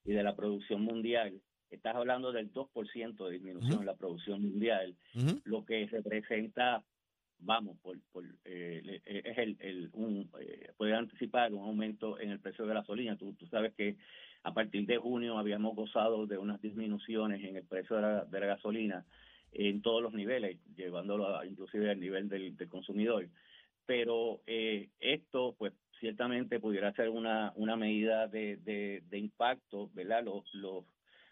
y 0.05 0.13
de 0.13 0.23
la 0.23 0.37
producción 0.37 0.83
mundial. 0.83 1.41
Estás 1.71 1.97
hablando 1.97 2.31
del 2.31 2.53
2% 2.53 3.27
de 3.27 3.33
disminución 3.33 3.81
en 3.81 3.87
la 3.87 3.97
producción 3.97 4.41
mundial, 4.41 4.95
lo 5.45 5.65
que 5.65 5.87
representa 5.87 6.85
vamos, 7.39 7.77
por, 7.83 7.99
por 8.13 8.25
eh, 8.45 9.01
es 9.05 9.39
el, 9.39 9.57
el 9.61 9.91
un, 9.93 10.31
eh, 10.41 10.71
puede 10.77 10.95
anticipar 10.95 11.53
un 11.53 11.65
aumento 11.65 12.19
en 12.19 12.31
el 12.31 12.41
precio 12.41 12.65
de 12.65 12.75
la 12.75 12.81
gasolina. 12.81 13.17
Tú, 13.17 13.33
tú 13.35 13.47
sabes 13.49 13.75
que 13.75 13.97
a 14.43 14.55
partir 14.55 14.87
de 14.87 14.97
junio 14.97 15.39
habíamos 15.39 15.75
gozado 15.75 16.27
de 16.27 16.39
unas 16.39 16.63
disminuciones 16.63 17.43
en 17.45 17.57
el 17.57 17.65
precio 17.65 17.97
de 17.97 18.03
la, 18.03 18.25
de 18.25 18.41
la 18.41 18.47
gasolina 18.47 19.05
en 19.53 19.83
todos 19.83 20.03
los 20.03 20.13
niveles, 20.13 20.59
llevándolo 20.77 21.43
inclusive 21.45 21.91
al 21.91 22.01
nivel 22.01 22.29
del, 22.29 22.57
consumidor. 22.69 23.29
Pero 23.87 24.41
eh, 24.47 24.89
esto, 25.01 25.55
pues, 25.59 25.73
ciertamente 26.01 26.61
pudiera 26.61 26.93
ser 26.93 27.09
una, 27.09 27.53
una 27.57 27.77
medida 27.77 28.27
de, 28.29 28.57
de, 28.57 29.19
impacto, 29.19 29.91
¿verdad? 29.95 30.25
Los, 30.25 30.53
los, 30.55 30.85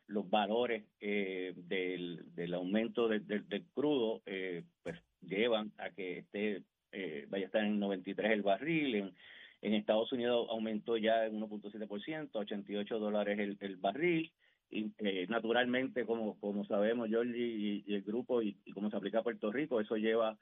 los 0.06 0.28
valores 0.28 0.84
eh, 1.00 1.52
del, 1.56 2.22
del 2.34 2.54
aumento 2.54 3.08
del, 3.08 3.26
del, 3.26 3.64
crudo, 3.74 4.22
eh, 4.26 4.64
pues, 4.82 4.98
llevan 5.20 5.72
a 5.78 5.90
que 5.90 6.18
esté, 6.18 6.62
eh, 6.92 7.26
vaya 7.28 7.44
a 7.44 7.46
estar 7.46 7.64
en 7.64 7.78
93 7.78 8.32
el 8.32 8.42
barril, 8.42 8.94
en, 8.94 9.14
en 9.62 9.74
Estados 9.74 10.12
Unidos 10.12 10.46
aumentó 10.50 10.96
ya 10.96 11.24
en 11.24 11.40
1.7%, 11.40 12.28
88 12.32 12.98
dólares 12.98 13.38
el, 13.38 13.56
el 13.60 13.76
barril, 13.76 14.30
y 14.70 14.92
eh, 14.98 15.26
naturalmente, 15.28 16.04
como, 16.04 16.38
como 16.40 16.64
sabemos, 16.64 17.08
Jordi 17.10 17.84
y, 17.86 17.94
el 17.94 18.02
grupo, 18.02 18.42
y, 18.42 18.54
como 18.72 18.90
se 18.90 18.96
aplica 18.96 19.20
a 19.20 19.22
Puerto 19.22 19.52
Rico, 19.52 19.80
eso 19.80 19.96
lleva 19.96 20.36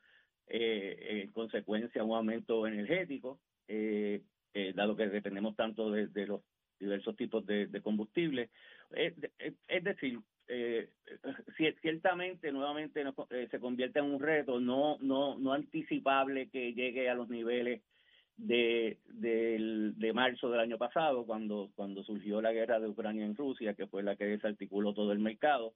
eh, 0.48 1.22
en 1.24 1.32
consecuencia 1.32 2.04
un 2.04 2.16
aumento 2.16 2.66
energético, 2.66 3.40
eh, 3.68 4.22
dado 4.74 4.96
que 4.96 5.08
dependemos 5.08 5.56
tanto 5.56 5.90
de, 5.90 6.26
los 6.26 6.42
diversos 6.78 7.16
tipos 7.16 7.44
de, 7.46 7.66
de 7.66 7.80
combustible. 7.80 8.50
Es, 8.90 9.14
es 9.68 9.84
decir, 9.84 10.18
eh, 10.48 10.90
ciertamente 11.80 12.52
nuevamente 12.52 13.02
eh, 13.30 13.48
se 13.50 13.60
convierte 13.60 14.00
en 14.00 14.06
un 14.06 14.20
reto 14.20 14.60
no 14.60 14.98
no 15.00 15.38
no 15.38 15.52
anticipable 15.52 16.50
que 16.50 16.74
llegue 16.74 17.08
a 17.08 17.14
los 17.14 17.28
niveles 17.28 17.80
de, 18.36 18.98
de, 19.06 20.12
marzo 20.12 20.50
del 20.50 20.60
año 20.60 20.78
pasado 20.78 21.24
cuando 21.24 21.70
cuando 21.74 22.02
surgió 22.02 22.40
la 22.40 22.52
guerra 22.52 22.80
de 22.80 22.88
Ucrania 22.88 23.24
en 23.24 23.36
Rusia 23.36 23.74
que 23.74 23.86
fue 23.86 24.02
la 24.02 24.16
que 24.16 24.24
desarticuló 24.24 24.94
todo 24.94 25.12
el 25.12 25.18
mercado. 25.18 25.74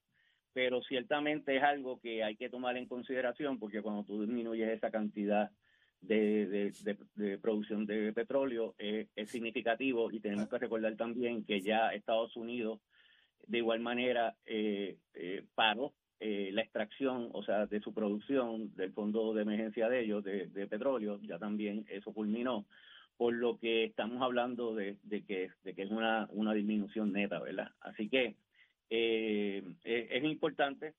Pero 0.52 0.82
ciertamente 0.82 1.56
es 1.56 1.62
algo 1.62 2.00
que 2.00 2.24
hay 2.24 2.36
que 2.36 2.48
tomar 2.48 2.76
en 2.76 2.86
consideración 2.86 3.58
porque 3.58 3.82
cuando 3.82 4.04
tú 4.04 4.22
disminuyes 4.22 4.70
esa 4.70 4.90
cantidad 4.90 5.50
de, 6.00 6.72
de, 7.14 7.38
producción 7.38 7.84
de 7.86 8.12
petróleo 8.12 8.74
eh, 8.78 9.08
es 9.14 9.30
significativo. 9.30 10.10
Y 10.10 10.20
tenemos 10.20 10.48
que 10.48 10.58
recordar 10.58 10.96
también 10.96 11.44
que 11.44 11.60
ya 11.60 11.90
Estados 11.90 12.36
Unidos 12.36 12.80
de 13.46 13.58
igual 13.58 13.80
manera 13.80 14.36
eh, 14.46 14.96
eh, 15.14 15.44
paró 15.54 15.92
eh, 16.20 16.50
la 16.52 16.62
extracción, 16.62 17.28
o 17.32 17.42
sea, 17.42 17.66
de 17.66 17.80
su 17.80 17.92
producción 17.92 18.74
del 18.74 18.92
fondo 18.92 19.34
de 19.34 19.42
emergencia 19.42 19.88
de 19.88 20.00
ellos, 20.00 20.24
de, 20.24 20.66
petróleo, 20.66 21.20
ya 21.22 21.38
también 21.38 21.84
eso 21.88 22.12
culminó, 22.12 22.66
por 23.16 23.34
lo 23.34 23.58
que 23.58 23.84
estamos 23.84 24.22
hablando 24.22 24.74
de, 24.74 24.96
que, 25.26 25.50
es 25.64 25.90
una, 25.90 26.26
una 26.30 26.54
disminución 26.54 27.12
neta, 27.12 27.38
¿verdad? 27.40 27.70
Así 27.80 28.08
que 28.08 28.34
eh, 28.90 29.62
es, 29.84 30.24
importante, 30.24 30.94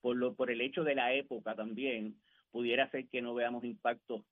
por, 0.00 0.16
lo, 0.16 0.34
por 0.34 0.50
el 0.50 0.60
hecho 0.60 0.82
de 0.82 0.94
la 0.94 1.12
época 1.14 1.54
también, 1.54 2.16
pudiera 2.50 2.90
ser 2.90 3.06
que 3.08 3.22
no 3.22 3.34
veamos 3.34 3.64
impactos 3.64 4.22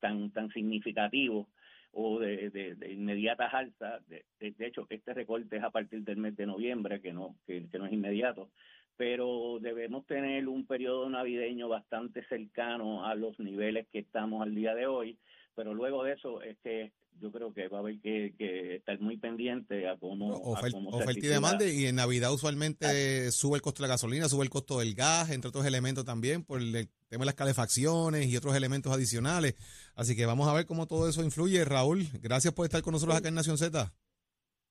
tan, 0.00 0.32
tan 0.32 0.50
significativos 0.50 1.46
o 1.94 2.18
de, 2.18 2.50
de, 2.50 2.74
de 2.74 2.92
inmediatas 2.92 3.52
alzas. 3.54 4.06
De, 4.08 4.24
de, 4.40 4.66
hecho, 4.66 4.86
este 4.90 5.14
recorte 5.14 5.56
es 5.56 5.62
a 5.62 5.70
partir 5.70 6.02
del 6.02 6.18
mes 6.18 6.36
de 6.36 6.46
noviembre, 6.46 7.00
que 7.00 7.12
no, 7.12 7.36
que, 7.46 7.66
no 7.72 7.86
es 7.86 7.92
inmediato, 7.92 8.50
pero 8.96 9.58
debemos 9.60 10.06
tener 10.06 10.48
un 10.48 10.66
periodo 10.66 11.08
navideño 11.08 11.68
bastante 11.68 12.24
cercano 12.24 13.06
a 13.06 13.14
los 13.14 13.38
niveles 13.38 13.86
que 13.88 14.00
estamos 14.00 14.42
al 14.42 14.54
día 14.54 14.74
de 14.74 14.86
hoy, 14.86 15.18
pero 15.54 15.74
luego 15.74 16.04
de 16.04 16.12
eso 16.12 16.42
es 16.42 16.58
que 16.58 16.92
yo 17.20 17.30
creo 17.32 17.52
que 17.52 17.68
va 17.68 17.78
a 17.78 17.80
haber 17.80 18.00
que, 18.00 18.34
que 18.36 18.76
estar 18.76 19.00
muy 19.00 19.16
pendiente 19.16 19.88
a 19.88 19.96
cómo... 19.96 20.34
oferta 20.34 21.12
y 21.16 21.20
demanda 21.20 21.66
y 21.66 21.86
en 21.86 21.96
Navidad 21.96 22.32
usualmente 22.32 23.30
sube 23.30 23.56
el 23.56 23.62
costo 23.62 23.82
de 23.82 23.88
la 23.88 23.94
gasolina, 23.94 24.28
sube 24.28 24.44
el 24.44 24.50
costo 24.50 24.80
del 24.80 24.94
gas, 24.94 25.30
entre 25.30 25.48
otros 25.48 25.64
elementos 25.66 26.04
también 26.04 26.44
por 26.44 26.60
el 26.60 26.88
tema 27.08 27.22
de 27.22 27.26
las 27.26 27.34
calefacciones 27.34 28.26
y 28.26 28.36
otros 28.36 28.54
elementos 28.56 28.92
adicionales. 28.92 29.54
Así 29.94 30.16
que 30.16 30.26
vamos 30.26 30.48
a 30.48 30.54
ver 30.54 30.66
cómo 30.66 30.86
todo 30.86 31.08
eso 31.08 31.22
influye. 31.22 31.64
Raúl, 31.64 32.06
gracias 32.20 32.52
por 32.52 32.66
estar 32.66 32.82
con 32.82 32.92
nosotros 32.92 33.16
acá 33.16 33.28
en 33.28 33.34
Nación 33.34 33.58
Z. 33.58 33.92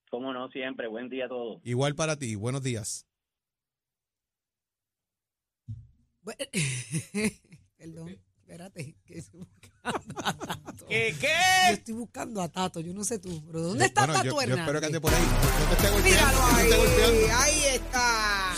Cómo 0.10 0.32
no, 0.34 0.50
siempre. 0.50 0.88
Buen 0.88 1.10
día 1.10 1.26
a 1.26 1.30
todos. 1.30 1.60
Igual 1.64 1.96
para 1.96 2.18
ti. 2.18 2.36
Buenos 2.36 2.62
días. 2.62 3.08
Perdón. 7.78 8.18
Espérate, 8.44 8.96
que 9.06 9.20
estoy 9.20 9.40
buscando 9.40 10.20
a 10.20 10.34
Tato. 10.34 10.86
¿Qué, 10.90 11.16
qué? 11.20 11.28
Yo 11.70 11.74
estoy 11.74 11.94
buscando 11.94 12.42
a 12.42 12.50
Tato, 12.50 12.82
yo 12.82 12.94
no 12.94 13.06
sé 13.06 13.18
tú, 13.18 13.42
pero 13.48 13.62
¿dónde 13.62 13.86
está 13.86 14.06
Tato 14.06 14.22
yo, 14.22 14.42
Hernández? 14.42 14.50
Yo 14.50 14.62
espero 14.62 14.80
que 14.82 14.86
ande 14.86 15.00
por 15.02 15.14
ahí. 15.14 15.24
No 15.70 15.76
te 15.78 15.88
esté 15.88 16.04
Míralo 16.04 16.44
ahí, 16.44 16.72
ahí 17.32 17.64
está. 17.76 18.54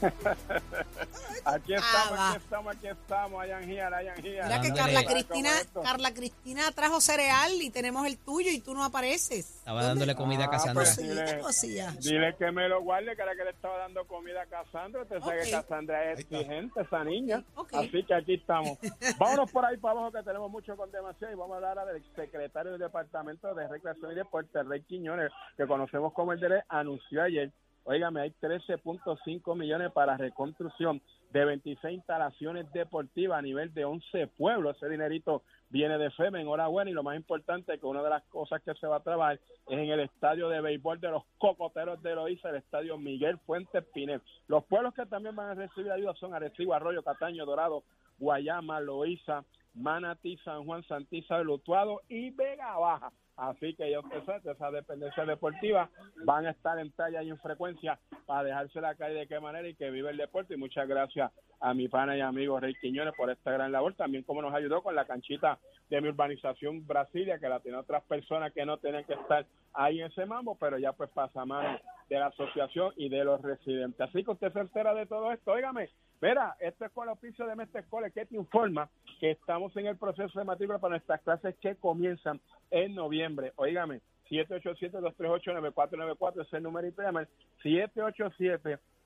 aquí 1.44 1.74
estamos, 1.74 2.18
aquí 2.18 2.36
estamos, 2.36 2.76
aquí 2.76 2.86
estamos, 2.88 3.42
allá 3.42 3.60
en 3.60 3.80
allá 3.80 4.14
en 4.14 4.22
Mira 4.22 4.60
que 4.60 4.72
Carla 4.72 5.04
Cristina, 5.04 5.50
Carla 5.82 6.14
Cristina 6.14 6.72
trajo 6.72 7.00
cereal 7.00 7.52
y 7.60 7.70
tenemos 7.70 8.06
el 8.06 8.18
tuyo 8.18 8.50
y 8.50 8.60
tú 8.60 8.74
no 8.74 8.84
apareces. 8.84 9.56
Estaba 9.58 9.82
dándole 9.82 10.14
comida 10.14 10.44
a 10.44 10.46
ah, 10.46 10.50
Cassandra. 10.50 10.84
Pues 10.84 10.96
dile, 10.96 11.88
dile, 12.00 12.36
que 12.36 12.50
me 12.50 12.68
lo 12.68 12.82
guarde, 12.82 13.14
que 13.16 13.22
era 13.22 13.34
que 13.34 13.44
le 13.44 13.50
estaba 13.50 13.78
dando 13.78 14.06
comida 14.06 14.42
a 14.42 14.46
Cassandra. 14.46 15.02
Usted 15.02 15.20
sabe 15.20 15.42
que 15.44 15.50
Cassandra 15.50 16.12
es 16.12 16.20
exigente, 16.20 16.80
esa 16.80 17.04
niña. 17.04 17.44
Así 17.72 18.04
que 18.04 18.14
aquí 18.14 18.34
estamos. 18.34 18.78
Vámonos 19.18 19.50
por 19.50 19.64
ahí 19.64 19.76
para 19.76 19.92
abajo 19.92 20.12
que 20.12 20.22
tenemos 20.22 20.50
mucho 20.50 20.76
con 20.76 20.90
demasiado 20.90 21.32
y 21.32 21.36
vamos 21.36 21.62
a 21.62 21.70
hablar 21.70 21.86
del 21.86 22.04
secretario 22.14 22.72
del 22.72 22.80
Departamento 22.80 23.54
de 23.54 23.68
Recreación 23.68 24.12
y 24.12 24.14
Deporte, 24.14 24.62
Rey 24.62 24.82
Quiñones, 24.82 25.30
que 25.56 25.66
conocemos 25.66 26.12
como 26.12 26.32
el 26.32 26.40
DRE, 26.40 26.64
anunció 26.68 27.22
ayer 27.22 27.52
Óigame, 27.84 28.20
hay 28.20 28.34
13.5 28.40 29.56
millones 29.56 29.90
para 29.92 30.16
reconstrucción 30.16 31.00
de 31.32 31.44
26 31.44 31.94
instalaciones 31.94 32.70
deportivas 32.72 33.38
a 33.38 33.42
nivel 33.42 33.72
de 33.72 33.84
11 33.84 34.26
pueblos. 34.36 34.76
Ese 34.76 34.88
dinerito 34.88 35.42
viene 35.68 35.98
de 35.98 36.10
FEMA, 36.10 36.40
enhorabuena, 36.40 36.90
y 36.90 36.94
lo 36.94 37.02
más 37.02 37.16
importante 37.16 37.74
es 37.74 37.80
que 37.80 37.86
una 37.86 38.02
de 38.02 38.10
las 38.10 38.22
cosas 38.24 38.60
que 38.62 38.74
se 38.74 38.86
va 38.86 38.96
a 38.96 39.02
trabajar 39.02 39.40
es 39.68 39.78
en 39.78 39.90
el 39.90 40.00
estadio 40.00 40.48
de 40.48 40.60
béisbol 40.60 41.00
de 41.00 41.10
los 41.10 41.22
Cocoteros 41.38 42.02
de 42.02 42.14
Loíza, 42.14 42.50
el 42.50 42.56
estadio 42.56 42.98
Miguel 42.98 43.38
Fuentes 43.46 43.84
Pinel. 43.94 44.20
Los 44.48 44.64
pueblos 44.64 44.94
que 44.94 45.06
también 45.06 45.36
van 45.36 45.50
a 45.50 45.54
recibir 45.54 45.92
ayuda 45.92 46.14
son 46.14 46.34
Arecibo, 46.34 46.74
Arroyo, 46.74 47.02
Cataño, 47.02 47.46
Dorado, 47.46 47.84
Guayama, 48.18 48.80
Loíza, 48.80 49.44
Manatí, 49.74 50.36
San 50.38 50.64
Juan, 50.64 50.82
Santiza, 50.84 51.38
Lutuado 51.42 52.00
y 52.08 52.30
Vega 52.30 52.76
Baja. 52.76 53.12
Así 53.40 53.74
que 53.74 53.84
sé 54.26 54.40
que 54.42 54.50
esas 54.50 54.72
dependencias 54.72 55.26
deportivas 55.26 55.88
van 56.26 56.44
a 56.44 56.50
estar 56.50 56.78
en 56.78 56.90
talla 56.92 57.22
y 57.22 57.30
en 57.30 57.38
frecuencia 57.38 57.98
para 58.26 58.44
dejarse 58.44 58.82
la 58.82 58.94
calle 58.94 59.14
de 59.14 59.26
qué 59.26 59.40
manera 59.40 59.66
y 59.66 59.74
que 59.74 59.90
vive 59.90 60.10
el 60.10 60.18
deporte. 60.18 60.52
Y 60.52 60.56
muchas 60.58 60.86
gracias 60.86 61.32
a 61.58 61.72
mi 61.72 61.88
pana 61.88 62.18
y 62.18 62.20
amigo 62.20 62.60
Rey 62.60 62.74
Quiñones 62.74 63.14
por 63.16 63.30
esta 63.30 63.50
gran 63.50 63.72
labor. 63.72 63.94
También 63.94 64.24
como 64.24 64.42
nos 64.42 64.52
ayudó 64.52 64.82
con 64.82 64.94
la 64.94 65.06
canchita 65.06 65.58
de 65.88 66.00
mi 66.02 66.08
urbanización 66.08 66.86
Brasilia, 66.86 67.38
que 67.38 67.48
la 67.48 67.60
tienen 67.60 67.80
otras 67.80 68.02
personas 68.04 68.52
que 68.52 68.66
no 68.66 68.76
tienen 68.76 69.06
que 69.06 69.14
estar 69.14 69.46
ahí 69.72 70.02
en 70.02 70.08
ese 70.08 70.26
mambo, 70.26 70.58
pero 70.60 70.78
ya 70.78 70.92
pues 70.92 71.08
pasa 71.08 71.46
mano 71.46 71.78
de 72.10 72.18
la 72.18 72.26
asociación 72.26 72.92
y 72.96 73.08
de 73.08 73.24
los 73.24 73.40
residentes. 73.40 74.02
Así 74.02 74.22
que 74.22 74.32
usted 74.32 74.52
se 74.52 74.60
entera 74.60 74.92
de 74.92 75.06
todo 75.06 75.32
esto. 75.32 75.52
Óigame, 75.52 75.88
Mira, 76.20 76.54
este 76.60 76.84
es 76.84 76.92
con 76.92 77.08
el 77.08 77.14
oficio 77.14 77.46
de 77.46 77.56
Mestre 77.56 77.80
Escuela 77.80 78.10
que 78.10 78.26
te 78.26 78.36
informa 78.36 78.90
que 79.20 79.30
estamos 79.30 79.74
en 79.76 79.86
el 79.86 79.96
proceso 79.96 80.38
de 80.38 80.44
matrícula 80.44 80.78
para 80.78 80.96
nuestras 80.96 81.22
clases 81.22 81.56
que 81.62 81.76
comienzan 81.76 82.38
en 82.70 82.94
noviembre. 82.94 83.54
Óigame, 83.56 84.02
787-238-9494 84.30 86.42
es 86.42 86.52
el 86.52 86.62
numerito 86.62 87.00
de 87.00 87.26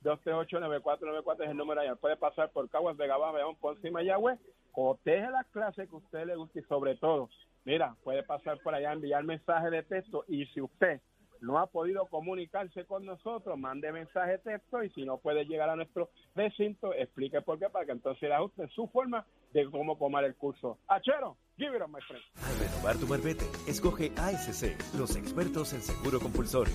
787-238-9494 0.03 1.45
es 1.45 1.51
el 1.51 1.57
número 1.57 1.81
allá. 1.81 1.95
Puede 1.95 2.17
pasar 2.17 2.51
por 2.51 2.69
Caguas, 2.69 2.97
Vega 2.97 3.17
León, 3.33 3.55
Ponce 3.61 3.87
y 3.87 3.93
Mayagüez. 3.93 4.41
Coteje 4.73 5.31
las 5.31 5.47
clases 5.47 5.89
que 5.89 5.95
a 5.95 5.99
usted 5.99 6.27
le 6.27 6.35
guste 6.35 6.59
y 6.59 6.65
sobre 6.65 6.97
todo, 6.97 7.31
mira, 7.65 7.95
puede 8.03 8.25
pasar 8.25 8.59
por 8.59 8.75
allá, 8.75 8.93
enviar 8.93 9.23
mensaje 9.23 9.71
de 9.71 9.85
texto 9.85 10.25
y 10.27 10.47
si 10.47 10.61
usted 10.61 11.01
no 11.45 11.59
ha 11.59 11.67
podido 11.67 12.07
comunicarse 12.07 12.85
con 12.87 13.05
nosotros, 13.05 13.59
mande 13.59 13.93
mensaje 13.93 14.39
texto 14.39 14.83
y 14.83 14.91
si 14.91 15.05
no 15.05 15.19
puede 15.19 15.45
llegar 15.45 15.69
a 15.69 15.77
nuestro 15.77 16.11
recinto, 16.35 16.95
explique 16.95 17.41
por 17.43 17.59
qué 17.59 17.69
para 17.69 17.85
que 17.85 17.93
entonces 17.93 18.31
ajuste 18.33 18.67
su 18.69 18.89
forma 18.89 19.27
de 19.53 19.71
cómo 19.71 19.97
tomar 19.97 20.25
el 20.25 20.35
curso. 20.35 20.79
Achero, 20.89 21.37
give 21.59 21.77
it 21.77 21.83
on 21.83 21.93
my 21.93 22.01
friend. 22.09 22.25
Al 22.43 22.59
renovar 22.59 22.97
tu 22.97 23.07
marbete, 23.07 23.45
escoge 23.69 24.13
ASC, 24.17 24.97
los 24.99 25.17
expertos 25.17 25.73
en 25.75 25.83
seguro 25.83 26.19
compulsorio. 26.19 26.75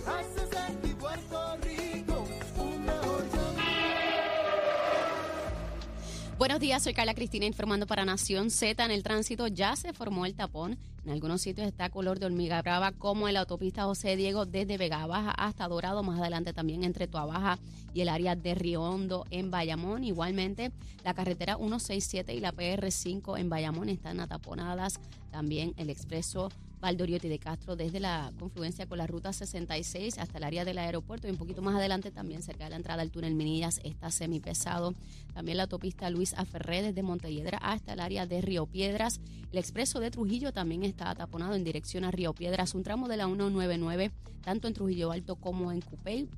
Buenos 6.39 6.61
días, 6.61 6.81
soy 6.81 6.93
Carla 6.93 7.15
Cristina 7.15 7.45
informando 7.45 7.85
para 7.85 8.05
Nación 8.05 8.49
Z. 8.49 8.85
En 8.85 8.91
el 8.91 9.03
tránsito 9.03 9.47
ya 9.47 9.75
se 9.75 9.91
formó 9.91 10.25
el 10.25 10.35
tapón. 10.35 10.77
En 11.03 11.11
algunos 11.11 11.41
sitios 11.41 11.67
está 11.67 11.89
color 11.89 12.17
de 12.17 12.27
hormiga 12.27 12.61
brava, 12.61 12.93
como 12.93 13.27
en 13.27 13.33
la 13.33 13.41
autopista 13.41 13.83
José 13.83 14.15
Diego 14.15 14.45
desde 14.45 14.77
Vega 14.77 15.05
Baja 15.05 15.31
hasta 15.31 15.67
Dorado. 15.67 16.01
Más 16.01 16.17
adelante 16.17 16.53
también 16.53 16.85
entre 16.85 17.07
Tuabaja 17.07 17.59
y 17.93 17.99
el 17.99 18.07
área 18.07 18.37
de 18.37 18.55
Río 18.55 18.81
Hondo 18.83 19.25
en 19.31 19.51
Bayamón. 19.51 20.05
Igualmente, 20.05 20.71
la 21.03 21.13
carretera 21.13 21.57
167 21.57 22.33
y 22.33 22.39
la 22.39 22.53
PR5 22.53 23.37
en 23.37 23.49
Bayamón 23.49 23.89
están 23.89 24.21
ataponadas. 24.21 25.01
También 25.31 25.73
el 25.75 25.89
expreso 25.89 26.51
Valdoriotti 26.81 27.27
de 27.27 27.39
Castro 27.39 27.75
desde 27.75 27.99
la 27.99 28.31
confluencia 28.39 28.85
con 28.85 28.97
la 28.97 29.07
ruta 29.07 29.33
66 29.33 30.17
hasta 30.17 30.37
el 30.37 30.43
área 30.43 30.63
del 30.63 30.77
aeropuerto 30.77 31.27
y 31.27 31.31
un 31.31 31.37
poquito 31.37 31.61
más 31.61 31.75
adelante 31.75 32.11
también 32.11 32.41
cerca 32.41 32.63
de 32.63 32.69
la 32.69 32.77
entrada 32.77 33.01
al 33.01 33.11
túnel 33.11 33.35
Minillas 33.35 33.81
está 33.83 34.11
semipesado. 34.11 34.93
También 35.33 35.57
la 35.57 35.63
autopista 35.63 36.09
Luis 36.09 36.33
Aferré 36.35 36.81
desde 36.81 37.03
Montelledra 37.03 37.57
hasta 37.57 37.93
el 37.93 37.99
área 37.99 38.25
de 38.25 38.41
Río 38.41 38.65
Piedras. 38.65 39.19
El 39.51 39.57
expreso 39.57 39.99
de 39.99 40.11
Trujillo 40.11 40.53
también 40.53 40.83
está 40.83 41.13
taponado 41.15 41.55
en 41.55 41.63
dirección 41.63 42.05
a 42.05 42.11
Río 42.11 42.33
Piedras, 42.33 42.73
un 42.73 42.83
tramo 42.83 43.07
de 43.07 43.17
la 43.17 43.25
199 43.25 44.11
tanto 44.41 44.67
en 44.67 44.73
Trujillo 44.73 45.11
Alto 45.11 45.35
como 45.35 45.71
en 45.71 45.81
Cupey. 45.81 46.29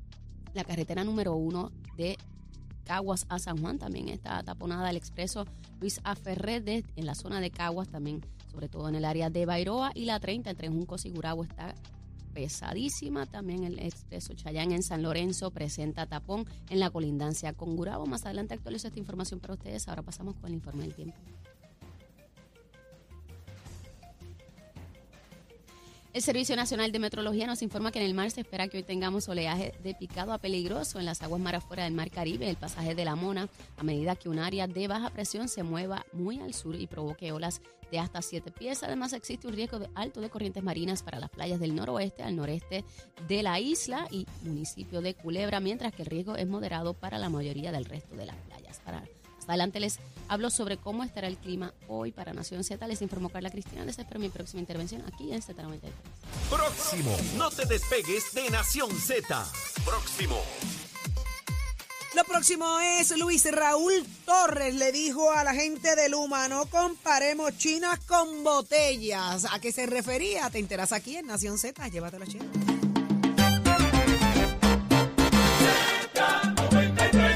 La 0.53 0.63
carretera 0.63 1.03
número 1.03 1.35
1 1.35 1.71
de 1.97 2.17
Caguas 2.83 3.25
a 3.29 3.39
San 3.39 3.57
Juan 3.61 3.77
también 3.77 4.09
está 4.09 4.41
taponada 4.43 4.89
el 4.89 4.97
expreso 4.97 5.45
Luis 5.79 6.01
Aferré 6.03 6.83
en 6.95 7.05
la 7.05 7.15
zona 7.15 7.39
de 7.39 7.51
Caguas 7.51 7.87
también 7.87 8.21
sobre 8.51 8.67
todo 8.67 8.89
en 8.89 8.95
el 8.95 9.05
área 9.05 9.29
de 9.29 9.45
Bairoa 9.45 9.91
y 9.95 10.05
la 10.05 10.19
30 10.19 10.49
entre 10.49 10.67
Juncos 10.67 11.05
y 11.05 11.09
Gurabo 11.09 11.43
está 11.43 11.75
pesadísima. 12.33 13.25
También 13.25 13.63
el 13.63 13.79
expreso 13.79 14.33
Chayán 14.33 14.71
en 14.71 14.83
San 14.83 15.03
Lorenzo 15.03 15.51
presenta 15.51 16.05
tapón 16.05 16.45
en 16.69 16.79
la 16.79 16.89
colindancia 16.89 17.53
con 17.53 17.75
Gurabo. 17.75 18.05
Más 18.05 18.25
adelante 18.25 18.53
actualizo 18.53 18.87
esta 18.87 18.99
información 18.99 19.39
para 19.39 19.53
ustedes. 19.53 19.87
Ahora 19.87 20.01
pasamos 20.01 20.35
con 20.35 20.47
el 20.47 20.55
informe 20.55 20.83
del 20.83 20.95
tiempo. 20.95 21.17
El 26.13 26.21
Servicio 26.21 26.57
Nacional 26.57 26.91
de 26.91 26.99
Metrología 26.99 27.47
nos 27.47 27.61
informa 27.61 27.89
que 27.89 27.99
en 27.99 28.05
el 28.05 28.13
mar 28.13 28.29
se 28.31 28.41
espera 28.41 28.67
que 28.67 28.75
hoy 28.75 28.83
tengamos 28.83 29.29
oleaje 29.29 29.73
de 29.81 29.95
picado 29.95 30.33
a 30.33 30.39
peligroso 30.39 30.99
en 30.99 31.05
las 31.05 31.21
aguas 31.21 31.39
mar 31.39 31.55
afuera 31.55 31.85
del 31.85 31.93
Mar 31.93 32.11
Caribe, 32.11 32.49
el 32.49 32.57
pasaje 32.57 32.95
de 32.95 33.05
la 33.05 33.15
Mona, 33.15 33.47
a 33.77 33.83
medida 33.83 34.17
que 34.17 34.27
un 34.27 34.37
área 34.37 34.67
de 34.67 34.89
baja 34.89 35.09
presión 35.09 35.47
se 35.47 35.63
mueva 35.63 36.05
muy 36.11 36.41
al 36.41 36.53
sur 36.53 36.75
y 36.75 36.85
provoque 36.85 37.31
olas 37.31 37.61
de 37.91 37.99
hasta 37.99 38.21
7 38.21 38.51
pies. 38.51 38.83
Además, 38.83 39.13
existe 39.13 39.47
un 39.47 39.53
riesgo 39.53 39.79
de 39.79 39.89
alto 39.95 40.19
de 40.19 40.29
corrientes 40.29 40.63
marinas 40.63 41.01
para 41.01 41.17
las 41.17 41.29
playas 41.29 41.61
del 41.61 41.75
noroeste, 41.75 42.23
al 42.23 42.35
noreste 42.35 42.83
de 43.29 43.41
la 43.41 43.61
isla 43.61 44.05
y 44.11 44.27
municipio 44.43 45.01
de 45.01 45.13
Culebra, 45.13 45.61
mientras 45.61 45.93
que 45.93 46.01
el 46.01 46.09
riesgo 46.09 46.35
es 46.35 46.47
moderado 46.47 46.93
para 46.93 47.19
la 47.19 47.29
mayoría 47.29 47.71
del 47.71 47.85
resto 47.85 48.17
de 48.17 48.25
las 48.25 48.35
playas. 48.35 48.81
Para 48.83 49.05
adelante 49.47 49.79
les 49.79 49.99
hablo 50.27 50.49
sobre 50.49 50.77
cómo 50.77 51.03
estará 51.03 51.27
el 51.27 51.37
clima 51.37 51.73
hoy 51.87 52.11
para 52.11 52.33
Nación 52.33 52.63
Z. 52.63 52.85
Les 52.87 53.01
informó 53.01 53.29
Carla 53.29 53.51
Cristina. 53.51 53.83
Les 53.85 53.99
espero 53.99 54.19
mi 54.19 54.29
próxima 54.29 54.61
intervención 54.61 55.03
aquí 55.05 55.33
en 55.33 55.41
Z93. 55.41 55.79
Próximo. 56.49 57.17
No 57.37 57.49
te 57.49 57.65
despegues 57.65 58.33
de 58.33 58.49
Nación 58.49 58.91
Z. 58.91 59.45
Próximo. 59.85 60.41
Lo 62.13 62.25
próximo 62.25 62.79
es 62.81 63.17
Luis 63.17 63.49
Raúl 63.49 64.05
Torres 64.25 64.75
le 64.75 64.91
dijo 64.91 65.31
a 65.31 65.45
la 65.45 65.53
gente 65.53 65.95
de 65.95 66.09
Luma, 66.09 66.49
no 66.49 66.65
comparemos 66.65 67.57
chinas 67.57 67.99
con 67.99 68.43
botellas. 68.43 69.47
¿A 69.49 69.59
qué 69.61 69.71
se 69.71 69.85
refería? 69.85 70.49
Te 70.49 70.59
enteras 70.59 70.91
aquí 70.91 71.15
en 71.15 71.27
Nación 71.27 71.57
Z. 71.57 71.87
Llévatelo, 71.87 72.25
chino. 72.25 72.70